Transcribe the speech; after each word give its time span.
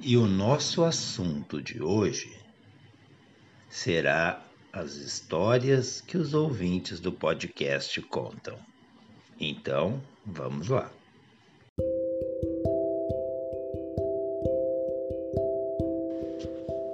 E 0.00 0.16
o 0.16 0.26
nosso 0.26 0.84
assunto 0.84 1.60
de 1.60 1.82
hoje 1.82 2.32
será 3.68 4.44
as 4.72 4.94
histórias 4.94 6.00
que 6.00 6.16
os 6.16 6.34
ouvintes 6.34 7.00
do 7.00 7.10
podcast 7.10 8.00
contam. 8.02 8.56
Então, 9.40 10.00
vamos 10.24 10.68
lá. 10.68 10.90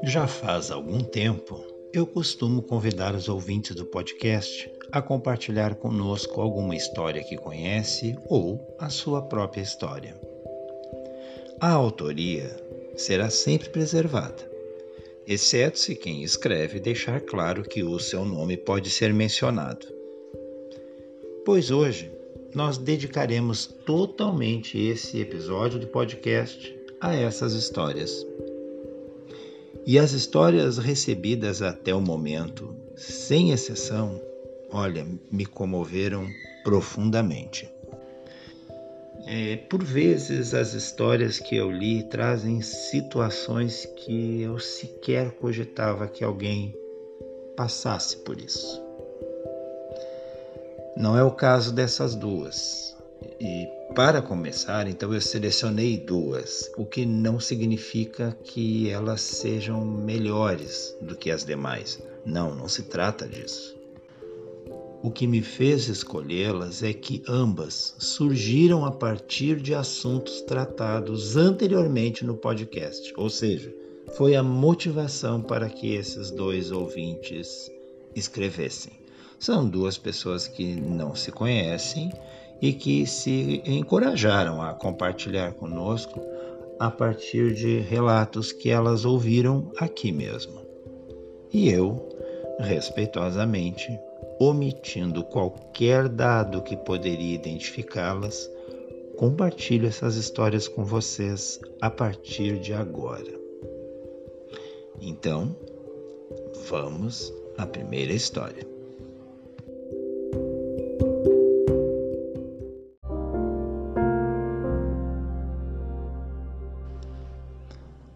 Já 0.03 0.27
faz 0.27 0.71
algum 0.71 1.01
tempo, 1.01 1.63
eu 1.93 2.07
costumo 2.07 2.63
convidar 2.63 3.15
os 3.15 3.29
ouvintes 3.29 3.75
do 3.75 3.85
podcast 3.85 4.71
a 4.91 5.03
compartilhar 5.03 5.75
conosco 5.75 6.41
alguma 6.41 6.75
história 6.75 7.23
que 7.23 7.37
conhece 7.37 8.19
ou 8.27 8.77
a 8.79 8.89
sua 8.89 9.23
própria 9.23 9.63
história. 9.63 10.19
A 11.61 11.71
autoria 11.71 12.57
será 12.97 13.31
sempre 13.31 13.69
preservada, 13.71 14.51
exceto 15.27 15.79
se 15.79 15.95
quem 15.95 16.23
escreve 16.23 16.79
deixar 16.79 17.21
claro 17.21 17.63
que 17.63 17.83
o 17.83 17.99
seu 17.99 18.25
nome 18.25 18.57
pode 18.57 18.91
ser 18.91 19.13
mencionado. 19.13 19.87
Pois 21.45 21.71
hoje 21.71 22.11
nós 22.55 22.79
dedicaremos 22.79 23.67
totalmente 23.67 24.79
esse 24.79 25.21
episódio 25.21 25.79
do 25.79 25.89
podcast 25.89 26.75
a 27.01 27.15
essas 27.15 27.53
histórias. 27.53 28.25
E 29.87 29.99
as 29.99 30.13
histórias 30.13 30.79
recebidas 30.79 31.61
até 31.61 31.95
o 31.95 32.01
momento, 32.01 32.75
sem 32.97 33.51
exceção, 33.51 34.21
olha, 34.71 35.07
me 35.31 35.45
comoveram 35.45 36.27
profundamente. 36.63 37.74
É, 39.27 39.57
por 39.57 39.83
vezes 39.83 40.53
as 40.53 40.75
histórias 40.75 41.39
que 41.39 41.57
eu 41.57 41.71
li 41.71 42.03
trazem 42.05 42.61
situações 42.61 43.87
que 43.97 44.43
eu 44.43 44.59
sequer 44.59 45.31
cogitava 45.33 46.07
que 46.07 46.23
alguém 46.23 46.75
passasse 47.57 48.19
por 48.19 48.39
isso. 48.39 48.83
Não 50.97 51.17
é 51.17 51.25
o 51.25 51.31
caso 51.31 51.73
dessas 51.73 52.15
duas. 52.15 52.95
E 53.41 53.67
para 53.95 54.21
começar, 54.21 54.87
então 54.87 55.13
eu 55.15 55.21
selecionei 55.21 55.97
duas, 55.99 56.71
o 56.77 56.85
que 56.85 57.07
não 57.07 57.41
significa 57.41 58.37
que 58.45 58.91
elas 58.91 59.21
sejam 59.21 59.85
melhores 59.85 60.95
do 61.01 61.17
que 61.17 61.31
as 61.31 61.45
demais. 61.45 62.01
Não, 62.25 62.55
não 62.55 62.69
se 62.69 62.83
trata 62.83 63.27
disso. 63.27 63.74
O 65.05 65.11
que 65.11 65.27
me 65.27 65.43
fez 65.43 65.87
escolhê-las 65.89 66.83
é 66.83 66.91
que 66.95 67.23
ambas 67.29 67.95
surgiram 67.99 68.87
a 68.87 68.91
partir 68.91 69.61
de 69.61 69.75
assuntos 69.75 70.41
tratados 70.41 71.37
anteriormente 71.37 72.25
no 72.25 72.35
podcast, 72.35 73.13
ou 73.15 73.29
seja, 73.29 73.71
foi 74.17 74.35
a 74.35 74.43
motivação 74.43 75.43
para 75.43 75.69
que 75.69 75.93
esses 75.93 76.31
dois 76.31 76.71
ouvintes 76.73 77.71
escrevessem. 78.17 78.95
São 79.39 79.69
duas 79.69 79.99
pessoas 79.99 80.49
que 80.49 80.75
não 80.75 81.15
se 81.15 81.31
conhecem 81.31 82.11
e 82.63 82.73
que 82.73 83.07
se 83.07 83.63
encorajaram 83.67 84.63
a 84.63 84.73
compartilhar 84.73 85.53
conosco 85.53 86.19
a 86.81 86.91
partir 86.91 87.53
de 87.53 87.79
relatos 87.79 88.53
que 88.53 88.71
elas 88.71 89.05
ouviram 89.05 89.71
aqui 89.77 90.11
mesmo. 90.11 90.63
E 91.53 91.69
eu, 91.69 92.09
respeitosamente, 92.59 93.87
omitindo 94.39 95.25
qualquer 95.25 96.09
dado 96.09 96.63
que 96.63 96.77
poderia 96.77 97.35
identificá-las, 97.35 98.51
compartilho 99.17 99.87
essas 99.87 100.17
histórias 100.17 100.67
com 100.67 100.85
vocês 100.85 101.61
a 101.81 101.91
partir 101.91 102.59
de 102.59 102.73
agora. 102.73 103.33
Então, 105.01 105.57
vamos 106.69 107.33
à 107.57 107.67
primeira 107.67 108.13
história. 108.13 108.67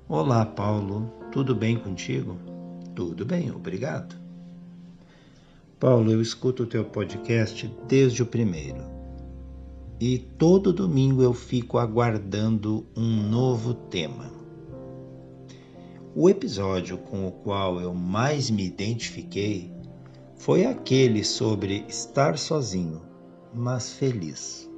Olá, 0.09 0.45
Paulo. 0.45 1.13
Tudo 1.31 1.55
bem 1.55 1.77
contigo? 1.77 2.37
Tudo 2.95 3.25
bem, 3.25 3.51
obrigado. 3.51 4.28
Paulo, 5.81 6.11
eu 6.11 6.21
escuto 6.21 6.65
o 6.65 6.67
teu 6.67 6.85
podcast 6.85 7.73
desde 7.87 8.21
o 8.21 8.27
primeiro. 8.27 8.83
E 10.01 10.19
todo 10.19 10.73
domingo 10.73 11.23
eu 11.23 11.33
fico 11.33 11.79
aguardando 11.79 12.85
um 12.97 13.23
novo 13.31 13.75
tema. 13.75 14.29
O 16.17 16.29
episódio 16.29 16.99
com 16.99 17.29
o 17.29 17.31
qual 17.31 17.81
eu 17.81 17.95
mais 17.95 18.51
me 18.51 18.67
identifiquei 18.67 19.73
foi 20.35 20.67
aquele 20.67 21.23
sobre 21.23 21.85
estar 21.89 22.37
sozinho, 22.37 23.01
mas 23.55 23.93
feliz. 23.93 24.69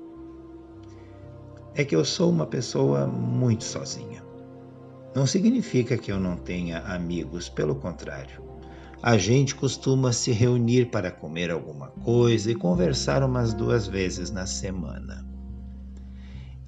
É 1.75 1.82
que 1.82 1.97
eu 1.97 2.05
sou 2.05 2.28
uma 2.28 2.47
pessoa 2.47 3.06
muito 3.06 3.65
sozinha. 3.65 4.22
Não 5.15 5.27
significa 5.27 5.97
que 5.97 6.12
eu 6.12 6.21
não 6.21 6.37
tenha 6.37 6.81
amigos, 6.81 7.49
pelo 7.49 7.75
contrário 7.75 8.50
a 9.03 9.16
gente 9.16 9.55
costuma 9.55 10.12
se 10.12 10.31
reunir 10.31 10.91
para 10.91 11.11
comer 11.11 11.50
alguma 11.50 11.88
coisa 11.88 12.50
e 12.50 12.55
conversar 12.55 13.22
umas 13.22 13.55
duas 13.55 13.87
vezes 13.87 14.31
na 14.31 14.44
semana. 14.44 15.27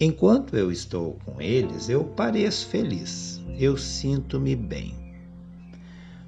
Enquanto 0.00 0.56
eu 0.56 0.72
estou 0.72 1.19
com 1.26 1.43
eles, 1.43 1.91
eu 1.91 2.04
pareço 2.04 2.69
feliz, 2.69 3.38
eu 3.59 3.76
sinto-me 3.76 4.56
bem. 4.56 4.94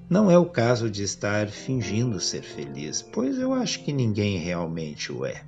Não 0.09 0.31
é 0.31 0.37
o 0.37 0.45
caso 0.45 0.91
de 0.91 1.03
estar 1.03 1.49
fingindo 1.49 2.21
ser 2.21 2.43
feliz, 2.43 3.01
pois 3.01 3.39
eu 3.39 3.55
acho 3.55 3.83
que 3.83 3.93
ninguém 3.93 4.37
realmente 4.37 5.11
o 5.11 5.25
é. 5.25 5.43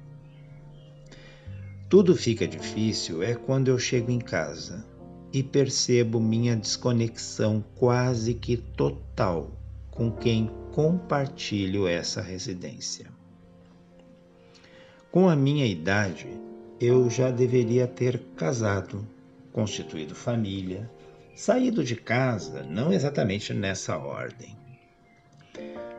Tudo 1.90 2.16
fica 2.16 2.48
difícil 2.48 3.22
é 3.22 3.34
quando 3.34 3.68
eu 3.68 3.78
chego 3.78 4.10
em 4.10 4.18
casa 4.18 4.86
e 5.32 5.42
percebo 5.42 6.18
minha 6.18 6.56
desconexão 6.56 7.62
quase 7.76 8.32
que 8.32 8.56
total 8.56 9.52
com 9.96 10.10
quem 10.10 10.50
compartilho 10.72 11.88
essa 11.88 12.20
residência. 12.20 13.06
Com 15.10 15.28
a 15.28 15.34
minha 15.34 15.64
idade, 15.64 16.28
eu 16.78 17.08
já 17.08 17.30
deveria 17.30 17.86
ter 17.86 18.18
casado, 18.36 19.06
constituído 19.52 20.14
família, 20.14 20.90
saído 21.34 21.82
de 21.82 21.96
casa, 21.96 22.62
não 22.62 22.92
exatamente 22.92 23.54
nessa 23.54 23.96
ordem. 23.96 24.54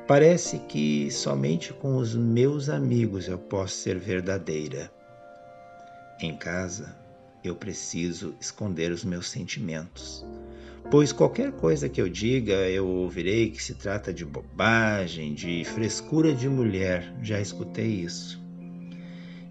Parece 0.07 0.59
que 0.59 1.09
somente 1.09 1.73
com 1.73 1.97
os 1.97 2.15
meus 2.15 2.69
amigos 2.69 3.27
eu 3.27 3.37
posso 3.37 3.75
ser 3.75 3.97
verdadeira. 3.97 4.91
Em 6.21 6.37
casa, 6.37 6.95
eu 7.43 7.55
preciso 7.55 8.35
esconder 8.39 8.91
os 8.91 9.03
meus 9.03 9.27
sentimentos, 9.27 10.23
pois 10.89 11.11
qualquer 11.11 11.51
coisa 11.51 11.89
que 11.89 12.01
eu 12.01 12.07
diga 12.07 12.53
eu 12.69 12.87
ouvirei 12.87 13.49
que 13.49 13.61
se 13.61 13.75
trata 13.75 14.13
de 14.13 14.23
bobagem, 14.23 15.33
de 15.33 15.65
frescura 15.65 16.33
de 16.33 16.47
mulher, 16.47 17.13
já 17.21 17.41
escutei 17.41 17.87
isso, 17.87 18.41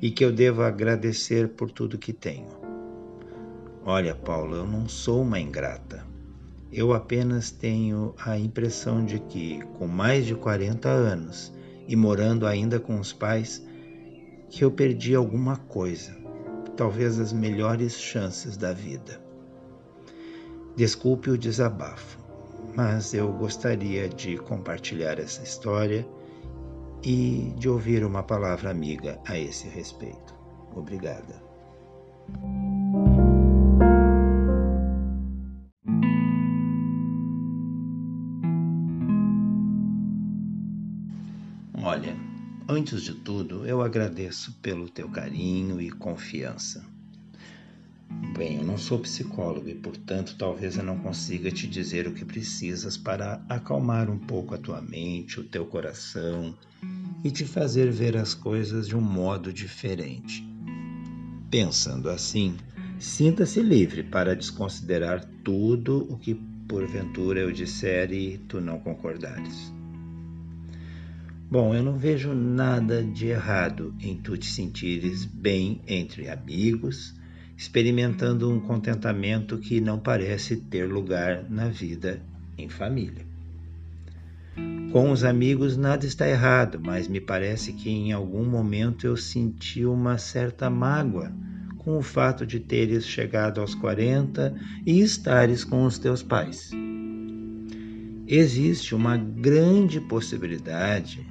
e 0.00 0.10
que 0.10 0.24
eu 0.24 0.32
devo 0.32 0.62
agradecer 0.62 1.48
por 1.48 1.70
tudo 1.70 1.98
que 1.98 2.12
tenho. 2.12 2.48
Olha, 3.84 4.14
Paulo, 4.14 4.56
eu 4.56 4.66
não 4.66 4.88
sou 4.88 5.22
uma 5.22 5.38
ingrata. 5.38 6.04
Eu 6.72 6.92
apenas 6.92 7.50
tenho 7.50 8.14
a 8.18 8.36
impressão 8.36 9.04
de 9.04 9.20
que, 9.20 9.60
com 9.78 9.86
mais 9.86 10.26
de 10.26 10.34
40 10.34 10.88
anos 10.88 11.52
e 11.86 11.94
morando 11.94 12.46
ainda 12.46 12.80
com 12.80 12.98
os 12.98 13.12
pais, 13.12 13.64
que 14.50 14.64
eu 14.64 14.70
perdi 14.70 15.14
alguma 15.14 15.56
coisa, 15.56 16.16
talvez 16.76 17.20
as 17.20 17.32
melhores 17.32 17.92
chances 17.92 18.56
da 18.56 18.72
vida. 18.72 19.25
Desculpe 20.76 21.30
o 21.30 21.38
desabafo, 21.38 22.18
mas 22.74 23.14
eu 23.14 23.32
gostaria 23.32 24.10
de 24.10 24.36
compartilhar 24.36 25.18
essa 25.18 25.42
história 25.42 26.06
e 27.02 27.54
de 27.56 27.66
ouvir 27.66 28.04
uma 28.04 28.22
palavra 28.22 28.70
amiga 28.70 29.18
a 29.26 29.38
esse 29.38 29.66
respeito. 29.68 30.34
Obrigada. 30.74 31.42
Olha, 41.82 42.14
antes 42.68 43.00
de 43.00 43.14
tudo, 43.14 43.66
eu 43.66 43.80
agradeço 43.80 44.52
pelo 44.60 44.90
teu 44.90 45.08
carinho 45.08 45.80
e 45.80 45.90
confiança. 45.90 46.84
Bem, 48.36 48.58
eu 48.58 48.64
não 48.64 48.76
sou 48.76 48.98
psicólogo 48.98 49.66
e, 49.66 49.74
portanto, 49.74 50.36
talvez 50.38 50.76
eu 50.76 50.82
não 50.82 50.98
consiga 50.98 51.50
te 51.50 51.66
dizer 51.66 52.06
o 52.06 52.12
que 52.12 52.22
precisas 52.22 52.94
para 52.94 53.42
acalmar 53.48 54.10
um 54.10 54.18
pouco 54.18 54.54
a 54.54 54.58
tua 54.58 54.82
mente, 54.82 55.40
o 55.40 55.44
teu 55.44 55.64
coração 55.64 56.54
e 57.24 57.30
te 57.30 57.46
fazer 57.46 57.90
ver 57.90 58.14
as 58.14 58.34
coisas 58.34 58.86
de 58.88 58.94
um 58.94 59.00
modo 59.00 59.50
diferente. 59.50 60.46
Pensando 61.50 62.10
assim, 62.10 62.58
sinta-se 62.98 63.62
livre 63.62 64.02
para 64.02 64.36
desconsiderar 64.36 65.24
tudo 65.42 66.06
o 66.12 66.18
que 66.18 66.34
porventura 66.68 67.40
eu 67.40 67.50
disser 67.50 68.12
e 68.12 68.36
tu 68.36 68.60
não 68.60 68.78
concordares. 68.80 69.72
Bom, 71.50 71.74
eu 71.74 71.82
não 71.82 71.96
vejo 71.96 72.34
nada 72.34 73.02
de 73.02 73.28
errado 73.28 73.94
em 73.98 74.14
tu 74.14 74.36
te 74.36 74.46
sentires 74.46 75.24
bem 75.24 75.80
entre 75.86 76.28
amigos, 76.28 77.14
experimentando 77.56 78.50
um 78.50 78.60
contentamento 78.60 79.58
que 79.58 79.80
não 79.80 79.98
parece 79.98 80.56
ter 80.56 80.86
lugar 80.86 81.48
na 81.48 81.68
vida 81.68 82.20
em 82.58 82.68
família. 82.68 83.24
Com 84.92 85.10
os 85.10 85.24
amigos 85.24 85.76
nada 85.76 86.06
está 86.06 86.28
errado, 86.28 86.80
mas 86.82 87.08
me 87.08 87.20
parece 87.20 87.72
que 87.72 87.90
em 87.90 88.12
algum 88.12 88.44
momento 88.44 89.06
eu 89.06 89.16
senti 89.16 89.84
uma 89.84 90.16
certa 90.16 90.70
mágoa 90.70 91.32
com 91.78 91.98
o 91.98 92.02
fato 92.02 92.46
de 92.46 92.58
teres 92.58 93.06
chegado 93.06 93.60
aos 93.60 93.74
40 93.74 94.54
e 94.84 95.00
estares 95.00 95.64
com 95.64 95.84
os 95.84 95.98
teus 95.98 96.22
pais. 96.22 96.70
Existe 98.26 98.94
uma 98.94 99.16
grande 99.16 100.00
possibilidade 100.00 101.24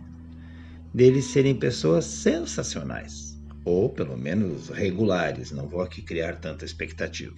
deles 0.94 1.25
serem 1.25 1.56
pessoas 1.56 2.06
sensacionais, 2.06 3.35
ou 3.65 3.89
pelo 3.89 4.15
menos 4.15 4.69
regulares, 4.69 5.51
não 5.51 5.67
vou 5.67 5.81
aqui 5.81 6.01
criar 6.01 6.35
tanta 6.35 6.63
expectativa. 6.63 7.35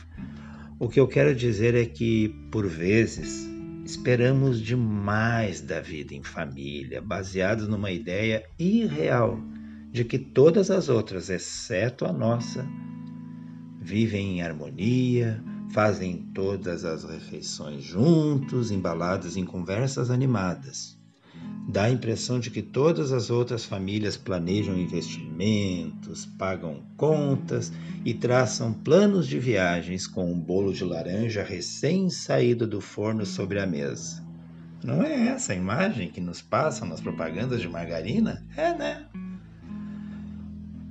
O 0.78 0.90
que 0.90 1.00
eu 1.00 1.08
quero 1.08 1.34
dizer 1.34 1.74
é 1.74 1.86
que, 1.86 2.30
por 2.52 2.68
vezes, 2.68 3.50
esperamos 3.86 4.62
demais 4.62 5.62
da 5.62 5.80
vida 5.80 6.14
em 6.14 6.22
família, 6.22 7.02
baseados 7.02 7.68
numa 7.68 7.90
ideia 7.90 8.44
irreal 8.60 9.42
de 9.92 10.04
que 10.04 10.20
todas 10.20 10.70
as 10.70 10.90
outras, 10.90 11.30
exceto 11.30 12.06
a 12.06 12.12
nossa, 12.12 12.68
vivem 13.82 14.38
em 14.38 14.42
harmonia, 14.42 15.42
fazem 15.72 16.18
todas 16.34 16.84
as 16.84 17.06
refeições 17.06 17.84
juntos, 17.84 18.70
embalados 18.70 19.38
em 19.38 19.46
conversas 19.46 20.12
animadas. 20.12 20.97
Dá 21.70 21.84
a 21.84 21.92
impressão 21.92 22.40
de 22.40 22.50
que 22.50 22.62
todas 22.62 23.12
as 23.12 23.30
outras 23.30 23.66
famílias 23.66 24.16
planejam 24.16 24.78
investimentos, 24.78 26.26
pagam 26.26 26.82
contas 26.96 27.74
e 28.06 28.14
traçam 28.14 28.72
planos 28.72 29.28
de 29.28 29.38
viagens 29.38 30.08
com 30.08 30.32
um 30.32 30.40
bolo 30.40 30.72
de 30.72 30.86
laranja 30.86 31.44
recém-saído 31.44 32.66
do 32.66 32.80
forno 32.80 33.26
sobre 33.26 33.60
a 33.60 33.68
mesa. 33.68 34.26
Não 34.82 35.04
é 35.04 35.28
essa 35.28 35.52
a 35.52 35.56
imagem 35.58 36.10
que 36.10 36.22
nos 36.22 36.42
passam 36.42 36.88
nas 36.88 37.02
propagandas 37.02 37.60
de 37.60 37.68
margarina? 37.68 38.46
É, 38.56 38.74
né? 38.74 39.06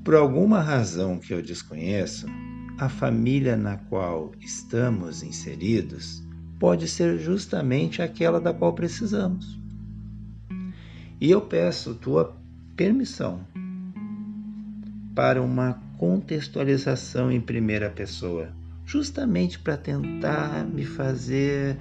Por 0.04 0.14
alguma 0.14 0.60
razão 0.60 1.18
que 1.18 1.32
eu 1.32 1.40
desconheço, 1.40 2.26
a 2.78 2.90
família 2.90 3.56
na 3.56 3.78
qual 3.78 4.32
estamos 4.40 5.22
inseridos 5.22 6.22
pode 6.60 6.86
ser 6.86 7.18
justamente 7.18 8.02
aquela 8.02 8.38
da 8.38 8.52
qual 8.52 8.74
precisamos. 8.74 9.58
E 11.20 11.30
eu 11.30 11.40
peço 11.40 11.94
tua 11.94 12.36
permissão 12.76 13.40
para 15.14 15.40
uma 15.42 15.80
contextualização 15.96 17.32
em 17.32 17.40
primeira 17.40 17.88
pessoa, 17.88 18.50
justamente 18.84 19.58
para 19.58 19.78
tentar 19.78 20.64
me 20.64 20.84
fazer 20.84 21.78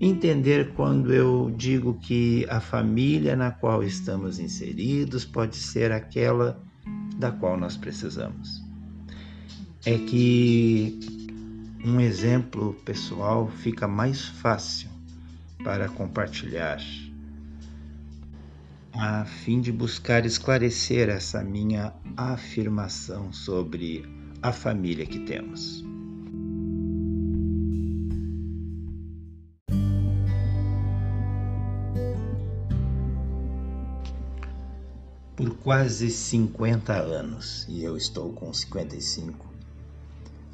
entender 0.00 0.72
quando 0.74 1.12
eu 1.12 1.52
digo 1.56 1.94
que 2.00 2.46
a 2.48 2.60
família 2.60 3.36
na 3.36 3.50
qual 3.50 3.82
estamos 3.82 4.38
inseridos 4.38 5.24
pode 5.24 5.56
ser 5.56 5.92
aquela 5.92 6.58
da 7.18 7.32
qual 7.32 7.58
nós 7.58 7.76
precisamos. 7.76 8.62
É 9.84 9.98
que 9.98 10.98
um 11.84 12.00
exemplo 12.00 12.74
pessoal 12.84 13.48
fica 13.48 13.86
mais 13.86 14.24
fácil 14.24 14.88
para 15.62 15.88
compartilhar 15.88 16.78
a 19.00 19.24
fim 19.24 19.60
de 19.60 19.70
buscar 19.70 20.26
esclarecer 20.26 21.08
essa 21.08 21.40
minha 21.44 21.94
afirmação 22.16 23.32
sobre 23.32 24.04
a 24.42 24.50
família 24.50 25.06
que 25.06 25.20
temos. 25.20 25.84
Por 35.36 35.54
quase 35.58 36.10
50 36.10 36.92
anos, 36.92 37.66
e 37.68 37.84
eu 37.84 37.96
estou 37.96 38.32
com 38.32 38.52
55, 38.52 39.48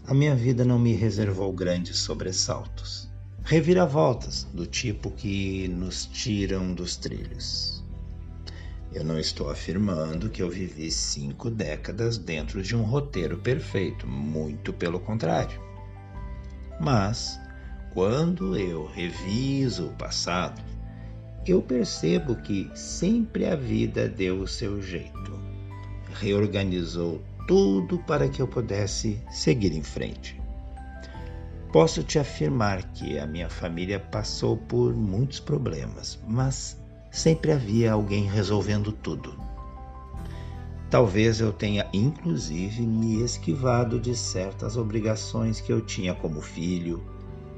a 0.07 0.13
minha 0.13 0.37
vida 0.37 0.67
não 0.67 0.79
me 0.79 0.93
reservou 0.93 1.51
grandes 1.51 1.97
sobressaltos. 2.01 3.09
Reviravoltas 3.43 4.45
do 4.53 4.67
tipo 4.67 5.11
que 5.11 5.67
nos 5.69 6.05
tiram 6.05 6.75
dos 6.75 6.97
trilhos. 6.97 7.74
Eu 8.95 9.03
não 9.03 9.19
estou 9.19 9.51
afirmando 9.51 10.31
que 10.31 10.41
eu 10.41 10.49
vivi 10.49 10.89
cinco 10.89 11.51
décadas 11.51 12.17
dentro 12.17 12.63
de 12.63 12.77
um 12.77 12.83
roteiro 12.83 13.37
perfeito, 13.37 14.07
muito 14.07 14.73
pelo 14.73 15.01
contrário. 15.01 15.61
Mas, 16.81 17.37
quando 17.93 18.57
eu 18.57 18.87
reviso 18.87 19.89
o 19.89 19.95
passado, 19.95 20.63
eu 21.45 21.61
percebo 21.61 22.37
que 22.37 22.71
sempre 22.73 23.47
a 23.47 23.57
vida 23.57 24.09
deu 24.09 24.41
o 24.41 24.47
seu 24.47 24.81
jeito, 24.81 25.41
reorganizou 26.15 27.21
tudo 27.49 27.99
para 27.99 28.29
que 28.29 28.41
eu 28.41 28.47
pudesse 28.47 29.21
seguir 29.29 29.73
em 29.73 29.83
frente. 29.83 30.41
Posso 31.73 32.05
te 32.05 32.21
afirmar 32.21 32.93
que 32.93 33.19
a 33.19 33.27
minha 33.27 33.51
família 33.51 33.99
passou 33.99 34.57
por 34.57 34.95
muitos 34.95 35.41
problemas, 35.41 36.17
mas 36.29 36.81
sempre 37.15 37.53
havia 37.53 37.93
alguém 37.93 38.25
resolvendo 38.25 38.91
tudo. 38.91 39.39
Talvez 40.91 41.41
eu 41.41 41.53
tenha 41.53 41.89
inclusive 41.93 42.83
me 42.83 43.23
esquivado 43.23 44.01
de 44.01 44.17
certas 44.17 44.77
obrigações 44.77 45.61
que 45.61 45.73
eu 45.73 45.81
tinha 45.81 46.13
como 46.13 46.41
filho, 46.41 47.05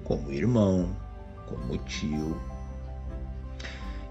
como 0.04 0.30
irmão, 0.30 0.94
como 1.46 1.78
tio. 1.78 2.38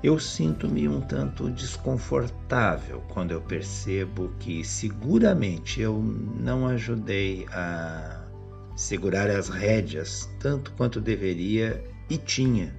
Eu 0.02 0.20
sinto-me 0.20 0.90
um 0.90 1.00
tanto 1.00 1.52
desconfortável 1.52 3.04
quando 3.14 3.30
eu 3.30 3.42
percebo 3.42 4.32
que 4.40 4.64
seguramente 4.64 5.80
eu 5.80 6.02
não 6.02 6.68
ajudei 6.68 7.46
a 7.52 8.26
segurar 8.76 9.30
as 9.30 9.48
rédeas 9.48 10.28
tanto 10.40 10.72
quanto 10.72 11.00
deveria 11.00 11.84
e 12.10 12.18
tinha 12.18 12.76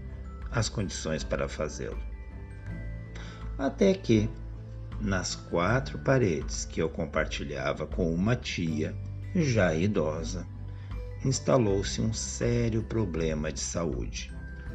as 0.50 0.68
condições 0.68 1.22
para 1.22 1.48
fazê-lo. 1.48 2.05
Até 3.58 3.94
que, 3.94 4.28
nas 5.00 5.34
quatro 5.34 5.98
paredes 5.98 6.66
que 6.66 6.80
eu 6.82 6.90
compartilhava 6.90 7.86
com 7.86 8.12
uma 8.12 8.36
tia, 8.36 8.94
já 9.34 9.74
idosa, 9.74 10.46
instalou-se 11.24 12.02
um 12.02 12.12
sério 12.12 12.82
problema 12.82 13.50
de 13.50 13.60
saúde, 13.60 14.30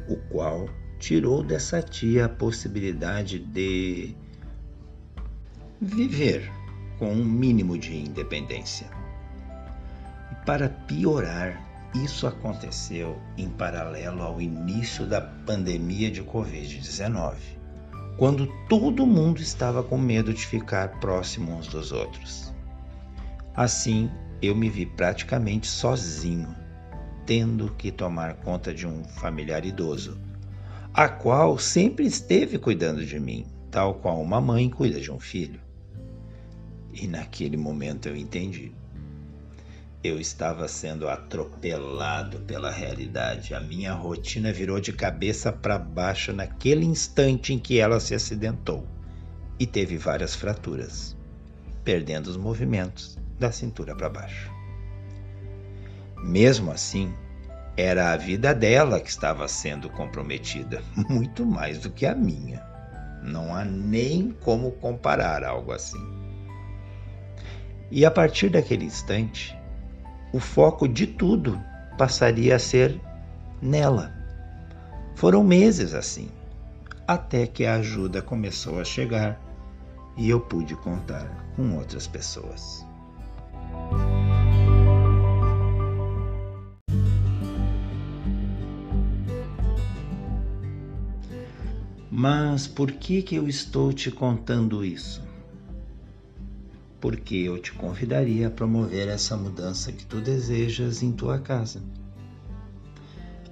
o 0.08 0.16
qual 0.16 0.68
tirou 0.98 1.44
dessa 1.44 1.80
tia 1.80 2.24
a 2.24 2.28
possibilidade 2.28 3.38
de 3.38 4.16
viver 5.80 6.50
com 6.98 7.12
um 7.12 7.24
mínimo 7.24 7.78
de 7.78 7.96
independência. 7.96 8.90
E 10.32 10.44
para 10.44 10.68
piorar, 10.68 11.60
isso 11.94 12.26
aconteceu 12.26 13.16
em 13.38 13.48
paralelo 13.48 14.22
ao 14.22 14.40
início 14.40 15.06
da 15.06 15.20
pandemia 15.20 16.10
de 16.10 16.22
Covid-19 16.22 17.61
quando 18.16 18.46
todo 18.68 19.06
mundo 19.06 19.40
estava 19.40 19.82
com 19.82 19.98
medo 19.98 20.32
de 20.32 20.46
ficar 20.46 21.00
próximo 21.00 21.56
uns 21.56 21.66
dos 21.66 21.92
outros. 21.92 22.52
Assim, 23.54 24.10
eu 24.40 24.54
me 24.54 24.68
vi 24.68 24.86
praticamente 24.86 25.66
sozinho, 25.66 26.54
tendo 27.26 27.70
que 27.74 27.90
tomar 27.90 28.34
conta 28.34 28.72
de 28.74 28.86
um 28.86 29.04
familiar 29.04 29.64
idoso, 29.64 30.18
a 30.92 31.08
qual 31.08 31.58
sempre 31.58 32.04
esteve 32.04 32.58
cuidando 32.58 33.04
de 33.04 33.18
mim, 33.18 33.46
tal 33.70 33.94
qual 33.94 34.20
uma 34.20 34.40
mãe 34.40 34.68
cuida 34.68 35.00
de 35.00 35.10
um 35.10 35.18
filho. 35.18 35.60
E 36.92 37.06
naquele 37.06 37.56
momento 37.56 38.08
eu 38.08 38.16
entendi. 38.16 38.72
Eu 40.04 40.18
estava 40.18 40.66
sendo 40.66 41.08
atropelado 41.08 42.40
pela 42.40 42.72
realidade. 42.72 43.54
A 43.54 43.60
minha 43.60 43.92
rotina 43.92 44.52
virou 44.52 44.80
de 44.80 44.92
cabeça 44.92 45.52
para 45.52 45.78
baixo 45.78 46.32
naquele 46.32 46.84
instante 46.84 47.52
em 47.52 47.58
que 47.58 47.78
ela 47.78 48.00
se 48.00 48.12
acidentou 48.12 48.84
e 49.60 49.66
teve 49.66 49.96
várias 49.96 50.34
fraturas. 50.34 51.16
perdendo 51.84 52.28
os 52.28 52.36
movimentos 52.36 53.18
da 53.38 53.50
cintura 53.50 53.94
para 53.94 54.08
baixo. 54.08 54.50
Mesmo 56.22 56.70
assim, 56.70 57.12
era 57.76 58.12
a 58.12 58.16
vida 58.16 58.54
dela 58.54 59.00
que 59.00 59.08
estava 59.08 59.48
sendo 59.48 59.88
comprometida, 59.90 60.82
muito 61.08 61.44
mais 61.44 61.78
do 61.78 61.90
que 61.90 62.06
a 62.06 62.14
minha. 62.14 62.64
Não 63.22 63.54
há 63.54 63.64
nem 63.64 64.30
como 64.30 64.72
comparar 64.72 65.44
algo 65.44 65.72
assim. 65.72 65.98
E 67.90 68.04
a 68.04 68.10
partir 68.10 68.48
daquele 68.48 68.84
instante, 68.84 69.56
o 70.32 70.40
foco 70.40 70.88
de 70.88 71.06
tudo 71.06 71.60
passaria 71.98 72.56
a 72.56 72.58
ser 72.58 72.98
nela. 73.60 74.12
Foram 75.14 75.44
meses 75.44 75.94
assim, 75.94 76.28
até 77.06 77.46
que 77.46 77.66
a 77.66 77.74
ajuda 77.74 78.22
começou 78.22 78.80
a 78.80 78.84
chegar 78.84 79.40
e 80.16 80.30
eu 80.30 80.40
pude 80.40 80.74
contar 80.76 81.28
com 81.54 81.76
outras 81.76 82.06
pessoas. 82.06 82.84
Mas 92.10 92.66
por 92.66 92.92
que 92.92 93.22
que 93.22 93.36
eu 93.36 93.48
estou 93.48 93.92
te 93.92 94.10
contando 94.10 94.84
isso? 94.84 95.31
Porque 97.02 97.34
eu 97.34 97.58
te 97.58 97.72
convidaria 97.72 98.46
a 98.46 98.50
promover 98.50 99.08
essa 99.08 99.36
mudança 99.36 99.92
que 99.92 100.06
tu 100.06 100.20
desejas 100.20 101.02
em 101.02 101.12
tua 101.12 101.38
casa. 101.38 101.82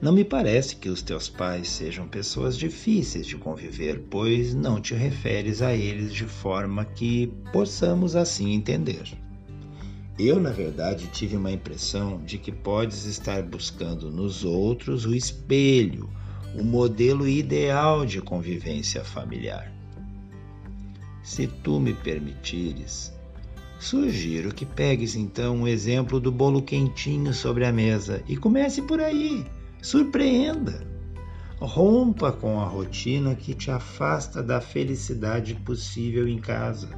Não 0.01 0.13
me 0.13 0.25
parece 0.25 0.77
que 0.77 0.89
os 0.89 1.03
teus 1.03 1.29
pais 1.29 1.69
sejam 1.69 2.09
pessoas 2.09 2.57
difíceis 2.57 3.27
de 3.27 3.37
conviver, 3.37 4.07
pois 4.09 4.55
não 4.55 4.81
te 4.81 4.95
referes 4.95 5.61
a 5.61 5.75
eles 5.75 6.15
de 6.15 6.25
forma 6.25 6.87
que 6.87 7.27
possamos 7.53 8.17
assim 8.17 8.55
entender. 8.55 9.03
Eu, 10.19 10.41
na 10.41 10.51
verdade, 10.51 11.09
tive 11.09 11.37
uma 11.37 11.51
impressão 11.51 12.23
de 12.25 12.39
que 12.39 12.53
podes 12.53 13.05
estar 13.05 13.43
buscando 13.43 14.11
nos 14.11 14.45
outros 14.45 15.05
o 15.05 15.15
espelho, 15.15 16.09
o 16.55 16.63
modelo 16.63 17.27
ideal 17.27 18.07
de 18.07 18.23
convivência 18.23 19.03
familiar. 19.03 19.73
Se 21.23 21.47
tu 21.47 21.81
me 21.81 21.93
permitires, 21.93 23.13
sugiro 23.81 24.55
que 24.55 24.65
pegues 24.65 25.17
então 25.17 25.57
o 25.57 25.61
um 25.63 25.67
exemplo 25.67 26.21
do 26.21 26.31
bolo 26.31 26.63
quentinho 26.63 27.35
sobre 27.35 27.65
a 27.65 27.73
mesa 27.73 28.23
e 28.29 28.37
comece 28.37 28.83
por 28.83 29.01
aí 29.01 29.45
Surpreenda. 29.83 30.87
Rompa 31.59 32.31
com 32.33 32.61
a 32.61 32.65
rotina 32.65 33.35
que 33.35 33.55
te 33.55 33.71
afasta 33.71 34.43
da 34.43 34.61
felicidade 34.61 35.55
possível 35.55 36.29
em 36.29 36.39
casa. 36.39 36.89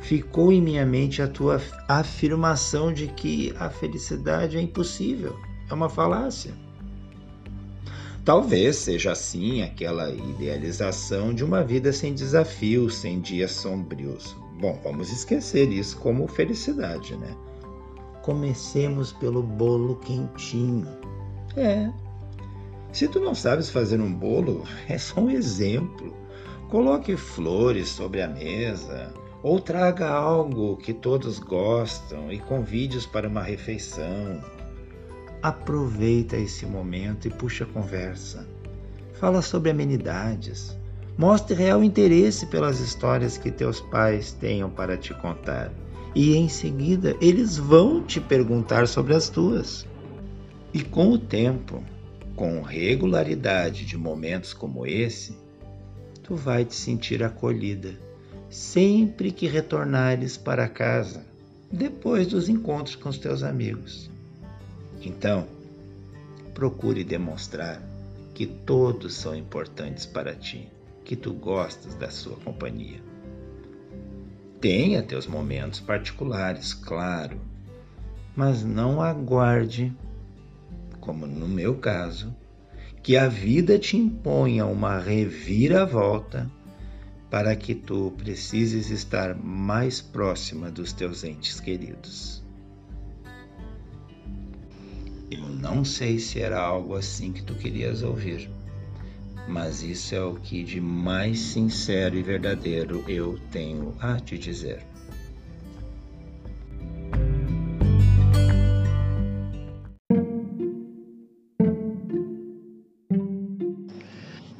Ficou 0.00 0.52
em 0.52 0.60
minha 0.60 0.84
mente 0.84 1.22
a 1.22 1.28
tua 1.28 1.60
afirmação 1.88 2.92
de 2.92 3.06
que 3.08 3.54
a 3.58 3.70
felicidade 3.70 4.56
é 4.56 4.60
impossível, 4.60 5.36
é 5.68 5.74
uma 5.74 5.88
falácia. 5.88 6.52
Talvez 8.24 8.76
seja 8.76 9.12
assim 9.12 9.62
aquela 9.62 10.10
idealização 10.10 11.32
de 11.32 11.44
uma 11.44 11.62
vida 11.62 11.92
sem 11.92 12.14
desafios, 12.14 12.96
sem 12.96 13.20
dias 13.20 13.52
sombrios. 13.52 14.36
Bom, 14.60 14.78
vamos 14.82 15.10
esquecer 15.10 15.70
isso 15.70 15.98
como 15.98 16.28
felicidade, 16.28 17.16
né? 17.16 17.36
Comecemos 18.22 19.12
pelo 19.12 19.42
bolo 19.42 19.96
quentinho. 19.96 20.88
É. 21.56 21.90
Se 22.92 23.08
tu 23.08 23.18
não 23.18 23.34
sabes 23.34 23.68
fazer 23.68 24.00
um 24.00 24.12
bolo, 24.12 24.64
é 24.88 24.96
só 24.96 25.20
um 25.20 25.30
exemplo. 25.30 26.14
Coloque 26.70 27.16
flores 27.16 27.88
sobre 27.88 28.22
a 28.22 28.28
mesa, 28.28 29.12
ou 29.42 29.60
traga 29.60 30.08
algo 30.08 30.76
que 30.76 30.94
todos 30.94 31.38
gostam 31.38 32.32
e 32.32 32.38
convide-os 32.38 33.04
para 33.04 33.28
uma 33.28 33.42
refeição. 33.42 34.40
Aproveita 35.42 36.36
esse 36.36 36.64
momento 36.64 37.28
e 37.28 37.30
puxa 37.30 37.64
a 37.64 37.66
conversa. 37.66 38.48
Fala 39.12 39.42
sobre 39.42 39.70
amenidades. 39.70 40.76
Mostre 41.16 41.54
real 41.54 41.84
interesse 41.84 42.46
pelas 42.46 42.80
histórias 42.80 43.38
que 43.38 43.50
teus 43.50 43.80
pais 43.80 44.32
tenham 44.32 44.68
para 44.68 44.96
te 44.96 45.14
contar. 45.14 45.72
E 46.14 46.34
em 46.34 46.48
seguida 46.48 47.16
eles 47.20 47.56
vão 47.56 48.02
te 48.02 48.20
perguntar 48.20 48.88
sobre 48.88 49.14
as 49.14 49.28
tuas. 49.28 49.86
E 50.72 50.82
com 50.82 51.10
o 51.10 51.18
tempo, 51.18 51.82
com 52.34 52.62
regularidade 52.62 53.84
de 53.84 53.96
momentos 53.96 54.52
como 54.52 54.86
esse, 54.86 55.36
tu 56.22 56.34
vai 56.34 56.64
te 56.64 56.74
sentir 56.74 57.22
acolhida 57.22 57.94
sempre 58.54 59.32
que 59.32 59.48
retornares 59.48 60.36
para 60.36 60.68
casa 60.68 61.24
depois 61.70 62.28
dos 62.28 62.48
encontros 62.48 62.94
com 62.94 63.08
os 63.08 63.18
teus 63.18 63.42
amigos. 63.42 64.08
Então, 65.02 65.46
procure 66.54 67.02
demonstrar 67.02 67.82
que 68.32 68.46
todos 68.46 69.14
são 69.14 69.34
importantes 69.34 70.06
para 70.06 70.34
ti, 70.34 70.68
que 71.04 71.14
tu 71.14 71.32
gostas 71.32 71.94
da 71.94 72.10
sua 72.10 72.36
companhia. 72.36 73.02
Tenha 74.60 75.02
teus 75.02 75.26
momentos 75.26 75.80
particulares, 75.80 76.72
claro, 76.72 77.40
mas 78.34 78.64
não 78.64 79.02
aguarde 79.02 79.94
como 81.04 81.26
no 81.26 81.46
meu 81.46 81.76
caso, 81.76 82.34
que 83.02 83.16
a 83.16 83.28
vida 83.28 83.78
te 83.78 83.96
imponha 83.96 84.64
uma 84.64 84.98
reviravolta 84.98 86.50
para 87.30 87.54
que 87.54 87.74
tu 87.74 88.12
precises 88.16 88.88
estar 88.90 89.34
mais 89.36 90.00
próxima 90.00 90.70
dos 90.70 90.94
teus 90.94 91.22
entes 91.22 91.60
queridos. 91.60 92.42
Eu 95.30 95.46
não 95.48 95.84
sei 95.84 96.18
se 96.18 96.40
era 96.40 96.58
algo 96.58 96.94
assim 96.94 97.32
que 97.32 97.42
tu 97.42 97.54
querias 97.54 98.02
ouvir, 98.02 98.50
mas 99.48 99.82
isso 99.82 100.14
é 100.14 100.22
o 100.22 100.34
que 100.34 100.62
de 100.62 100.80
mais 100.80 101.38
sincero 101.38 102.16
e 102.16 102.22
verdadeiro 102.22 103.04
eu 103.08 103.38
tenho 103.50 103.94
a 104.00 104.18
te 104.18 104.38
dizer. 104.38 104.84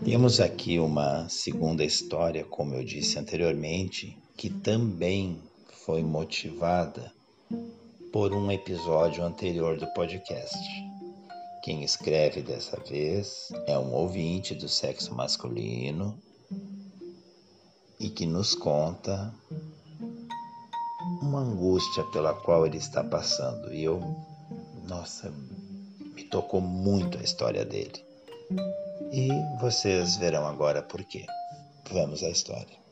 Temos 0.04 0.38
aqui 0.38 0.78
uma 0.78 1.28
segunda 1.28 1.84
história, 1.84 2.44
como 2.44 2.74
eu 2.74 2.84
disse 2.84 3.18
anteriormente, 3.18 4.16
que 4.36 4.48
também 4.48 5.38
foi 5.84 6.02
motivada 6.02 7.12
por 8.12 8.32
um 8.32 8.50
episódio 8.52 9.24
anterior 9.24 9.76
do 9.76 9.86
podcast. 9.92 10.56
Quem 11.64 11.82
escreve 11.82 12.42
dessa 12.42 12.78
vez 12.78 13.50
é 13.66 13.78
um 13.78 13.94
ouvinte 13.94 14.54
do 14.54 14.68
sexo 14.68 15.14
masculino 15.14 16.22
e 17.98 18.10
que 18.10 18.26
nos 18.26 18.54
conta 18.54 19.32
uma 21.22 21.40
angústia 21.40 22.04
pela 22.12 22.34
qual 22.34 22.66
ele 22.66 22.76
está 22.76 23.02
passando. 23.02 23.72
E 23.72 23.82
eu, 23.82 23.98
nossa, 24.86 25.32
me 26.14 26.24
tocou 26.24 26.60
muito 26.60 27.16
a 27.16 27.22
história 27.22 27.64
dele. 27.64 28.04
E 29.10 29.30
vocês 29.58 30.18
verão 30.18 30.46
agora 30.46 30.82
por 30.82 31.02
quê. 31.02 31.24
Vamos 31.90 32.22
à 32.22 32.28
história. 32.28 32.83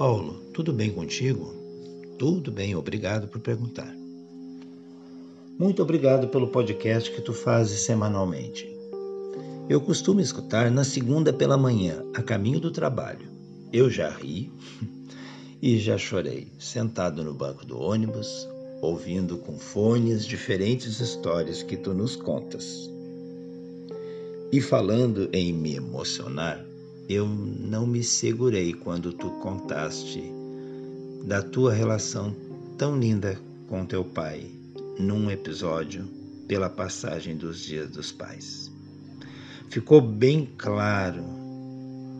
Paulo, 0.00 0.40
tudo 0.54 0.72
bem 0.72 0.90
contigo? 0.90 1.54
Tudo 2.18 2.50
bem, 2.50 2.74
obrigado 2.74 3.28
por 3.28 3.38
perguntar. 3.38 3.94
Muito 5.58 5.82
obrigado 5.82 6.28
pelo 6.28 6.48
podcast 6.48 7.10
que 7.10 7.20
tu 7.20 7.34
fazes 7.34 7.80
semanalmente. 7.80 8.66
Eu 9.68 9.78
costumo 9.78 10.22
escutar 10.22 10.70
na 10.70 10.84
segunda 10.84 11.34
pela 11.34 11.58
manhã, 11.58 12.02
a 12.14 12.22
caminho 12.22 12.58
do 12.58 12.70
trabalho. 12.70 13.28
Eu 13.70 13.90
já 13.90 14.08
ri, 14.08 14.50
e 15.60 15.78
já 15.78 15.98
chorei, 15.98 16.48
sentado 16.58 17.22
no 17.22 17.34
banco 17.34 17.66
do 17.66 17.78
ônibus, 17.78 18.48
ouvindo 18.80 19.36
com 19.36 19.58
fones 19.58 20.24
diferentes 20.24 20.98
histórias 20.98 21.62
que 21.62 21.76
tu 21.76 21.92
nos 21.92 22.16
contas. 22.16 22.88
E 24.50 24.62
falando 24.62 25.28
em 25.30 25.52
me 25.52 25.74
emocionar, 25.74 26.69
eu 27.12 27.26
não 27.26 27.88
me 27.88 28.04
segurei 28.04 28.72
quando 28.72 29.12
tu 29.12 29.30
contaste 29.42 30.22
da 31.24 31.42
tua 31.42 31.72
relação 31.72 32.32
tão 32.78 32.96
linda 32.96 33.36
com 33.68 33.84
teu 33.84 34.04
pai 34.04 34.48
num 34.96 35.28
episódio 35.28 36.04
pela 36.46 36.70
passagem 36.70 37.36
dos 37.36 37.58
dias 37.64 37.90
dos 37.90 38.12
pais. 38.12 38.70
Ficou 39.68 40.00
bem 40.00 40.48
claro 40.56 41.24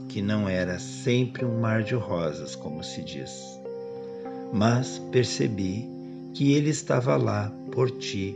que 0.08 0.20
não 0.20 0.48
era 0.48 0.80
sempre 0.80 1.44
um 1.44 1.60
mar 1.60 1.84
de 1.84 1.94
rosas, 1.94 2.56
como 2.56 2.82
se 2.82 3.00
diz, 3.04 3.30
mas 4.52 4.98
percebi 5.12 5.88
que 6.34 6.52
ele 6.52 6.70
estava 6.70 7.16
lá 7.16 7.48
por 7.70 7.92
ti 7.92 8.34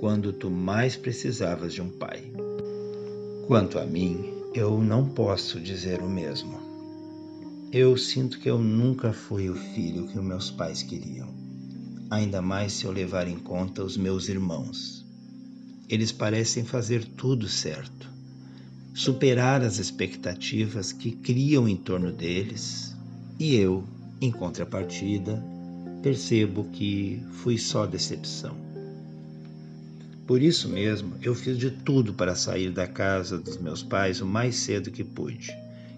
quando 0.00 0.32
tu 0.32 0.50
mais 0.50 0.96
precisavas 0.96 1.72
de 1.72 1.80
um 1.80 1.88
pai. 1.88 2.24
Quanto 3.46 3.78
a 3.78 3.86
mim, 3.86 4.31
eu 4.54 4.82
não 4.82 5.08
posso 5.08 5.58
dizer 5.58 6.02
o 6.02 6.08
mesmo. 6.08 6.60
Eu 7.72 7.96
sinto 7.96 8.38
que 8.38 8.50
eu 8.50 8.58
nunca 8.58 9.10
fui 9.10 9.48
o 9.48 9.54
filho 9.54 10.06
que 10.08 10.18
meus 10.18 10.50
pais 10.50 10.82
queriam, 10.82 11.32
ainda 12.10 12.42
mais 12.42 12.74
se 12.74 12.84
eu 12.84 12.92
levar 12.92 13.26
em 13.26 13.38
conta 13.38 13.82
os 13.82 13.96
meus 13.96 14.28
irmãos. 14.28 15.06
Eles 15.88 16.12
parecem 16.12 16.64
fazer 16.64 17.02
tudo 17.02 17.48
certo, 17.48 18.10
superar 18.94 19.62
as 19.62 19.78
expectativas 19.78 20.92
que 20.92 21.12
criam 21.12 21.66
em 21.66 21.76
torno 21.76 22.12
deles, 22.12 22.94
e 23.38 23.54
eu, 23.54 23.84
em 24.20 24.30
contrapartida, 24.30 25.42
percebo 26.02 26.64
que 26.64 27.22
fui 27.42 27.56
só 27.56 27.86
decepção. 27.86 28.71
Por 30.26 30.40
isso 30.40 30.68
mesmo, 30.68 31.14
eu 31.22 31.34
fiz 31.34 31.58
de 31.58 31.70
tudo 31.70 32.14
para 32.14 32.34
sair 32.34 32.70
da 32.70 32.86
casa 32.86 33.38
dos 33.38 33.56
meus 33.58 33.82
pais 33.82 34.20
o 34.20 34.26
mais 34.26 34.56
cedo 34.56 34.90
que 34.90 35.02
pude 35.02 35.56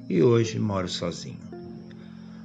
e 0.09 0.23
hoje 0.23 0.59
moro 0.59 0.88
sozinho. 0.88 1.38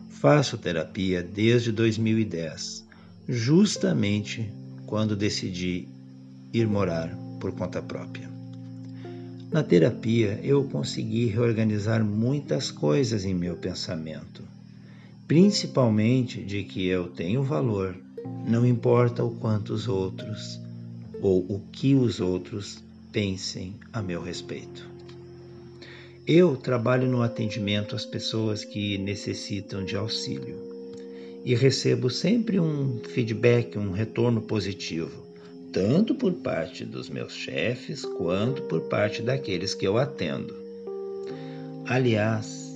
Faço 0.09 0.57
terapia 0.57 1.23
desde 1.23 1.71
2010, 1.71 2.85
justamente 3.27 4.51
quando 4.85 5.15
decidi 5.15 5.87
ir 6.53 6.67
morar 6.67 7.15
por 7.39 7.51
conta 7.53 7.81
própria. 7.81 8.29
Na 9.51 9.63
terapia, 9.63 10.39
eu 10.43 10.63
consegui 10.65 11.25
reorganizar 11.27 12.03
muitas 12.03 12.69
coisas 12.69 13.25
em 13.25 13.33
meu 13.33 13.55
pensamento 13.55 14.43
principalmente 15.29 16.43
de 16.43 16.63
que 16.63 16.87
eu 16.87 17.07
tenho 17.07 17.43
valor, 17.43 17.95
não 18.47 18.65
importa 18.65 19.23
o 19.23 19.35
quanto 19.35 19.71
os 19.73 19.87
outros 19.87 20.59
ou 21.21 21.39
o 21.49 21.61
que 21.71 21.95
os 21.95 22.19
outros 22.19 22.83
pensem 23.11 23.75
a 23.91 24.01
meu 24.01 24.21
respeito. 24.21 24.87
Eu 26.27 26.55
trabalho 26.55 27.07
no 27.07 27.23
atendimento 27.23 27.95
às 27.95 28.05
pessoas 28.05 28.63
que 28.63 28.97
necessitam 28.99 29.83
de 29.83 29.95
auxílio 29.95 30.57
e 31.43 31.55
recebo 31.55 32.09
sempre 32.09 32.59
um 32.59 32.99
feedback, 32.99 33.77
um 33.77 33.91
retorno 33.91 34.41
positivo, 34.41 35.23
tanto 35.73 36.13
por 36.13 36.33
parte 36.33 36.85
dos 36.85 37.09
meus 37.09 37.33
chefes 37.33 38.05
quanto 38.05 38.61
por 38.63 38.81
parte 38.81 39.21
daqueles 39.21 39.73
que 39.73 39.87
eu 39.87 39.97
atendo. 39.97 40.55
Aliás, 41.85 42.69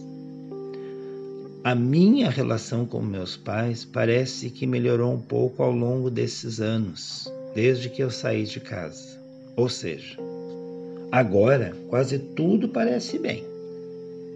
a 1.64 1.76
minha 1.76 2.30
relação 2.30 2.86
com 2.86 3.02
meus 3.02 3.38
pais 3.38 3.86
parece 3.86 4.50
que 4.50 4.66
melhorou 4.66 5.14
um 5.14 5.22
pouco 5.22 5.62
ao 5.62 5.72
longo 5.72 6.10
desses 6.10 6.60
anos, 6.60 7.32
desde 7.54 7.90
que 7.90 8.02
eu 8.02 8.10
saí 8.10 8.44
de 8.44 8.60
casa. 8.60 9.20
Ou 9.56 9.70
seja, 9.70 10.18
agora 11.12 11.76
quase 11.88 12.18
tudo 12.20 12.70
parece 12.70 13.20
bem. 13.20 13.44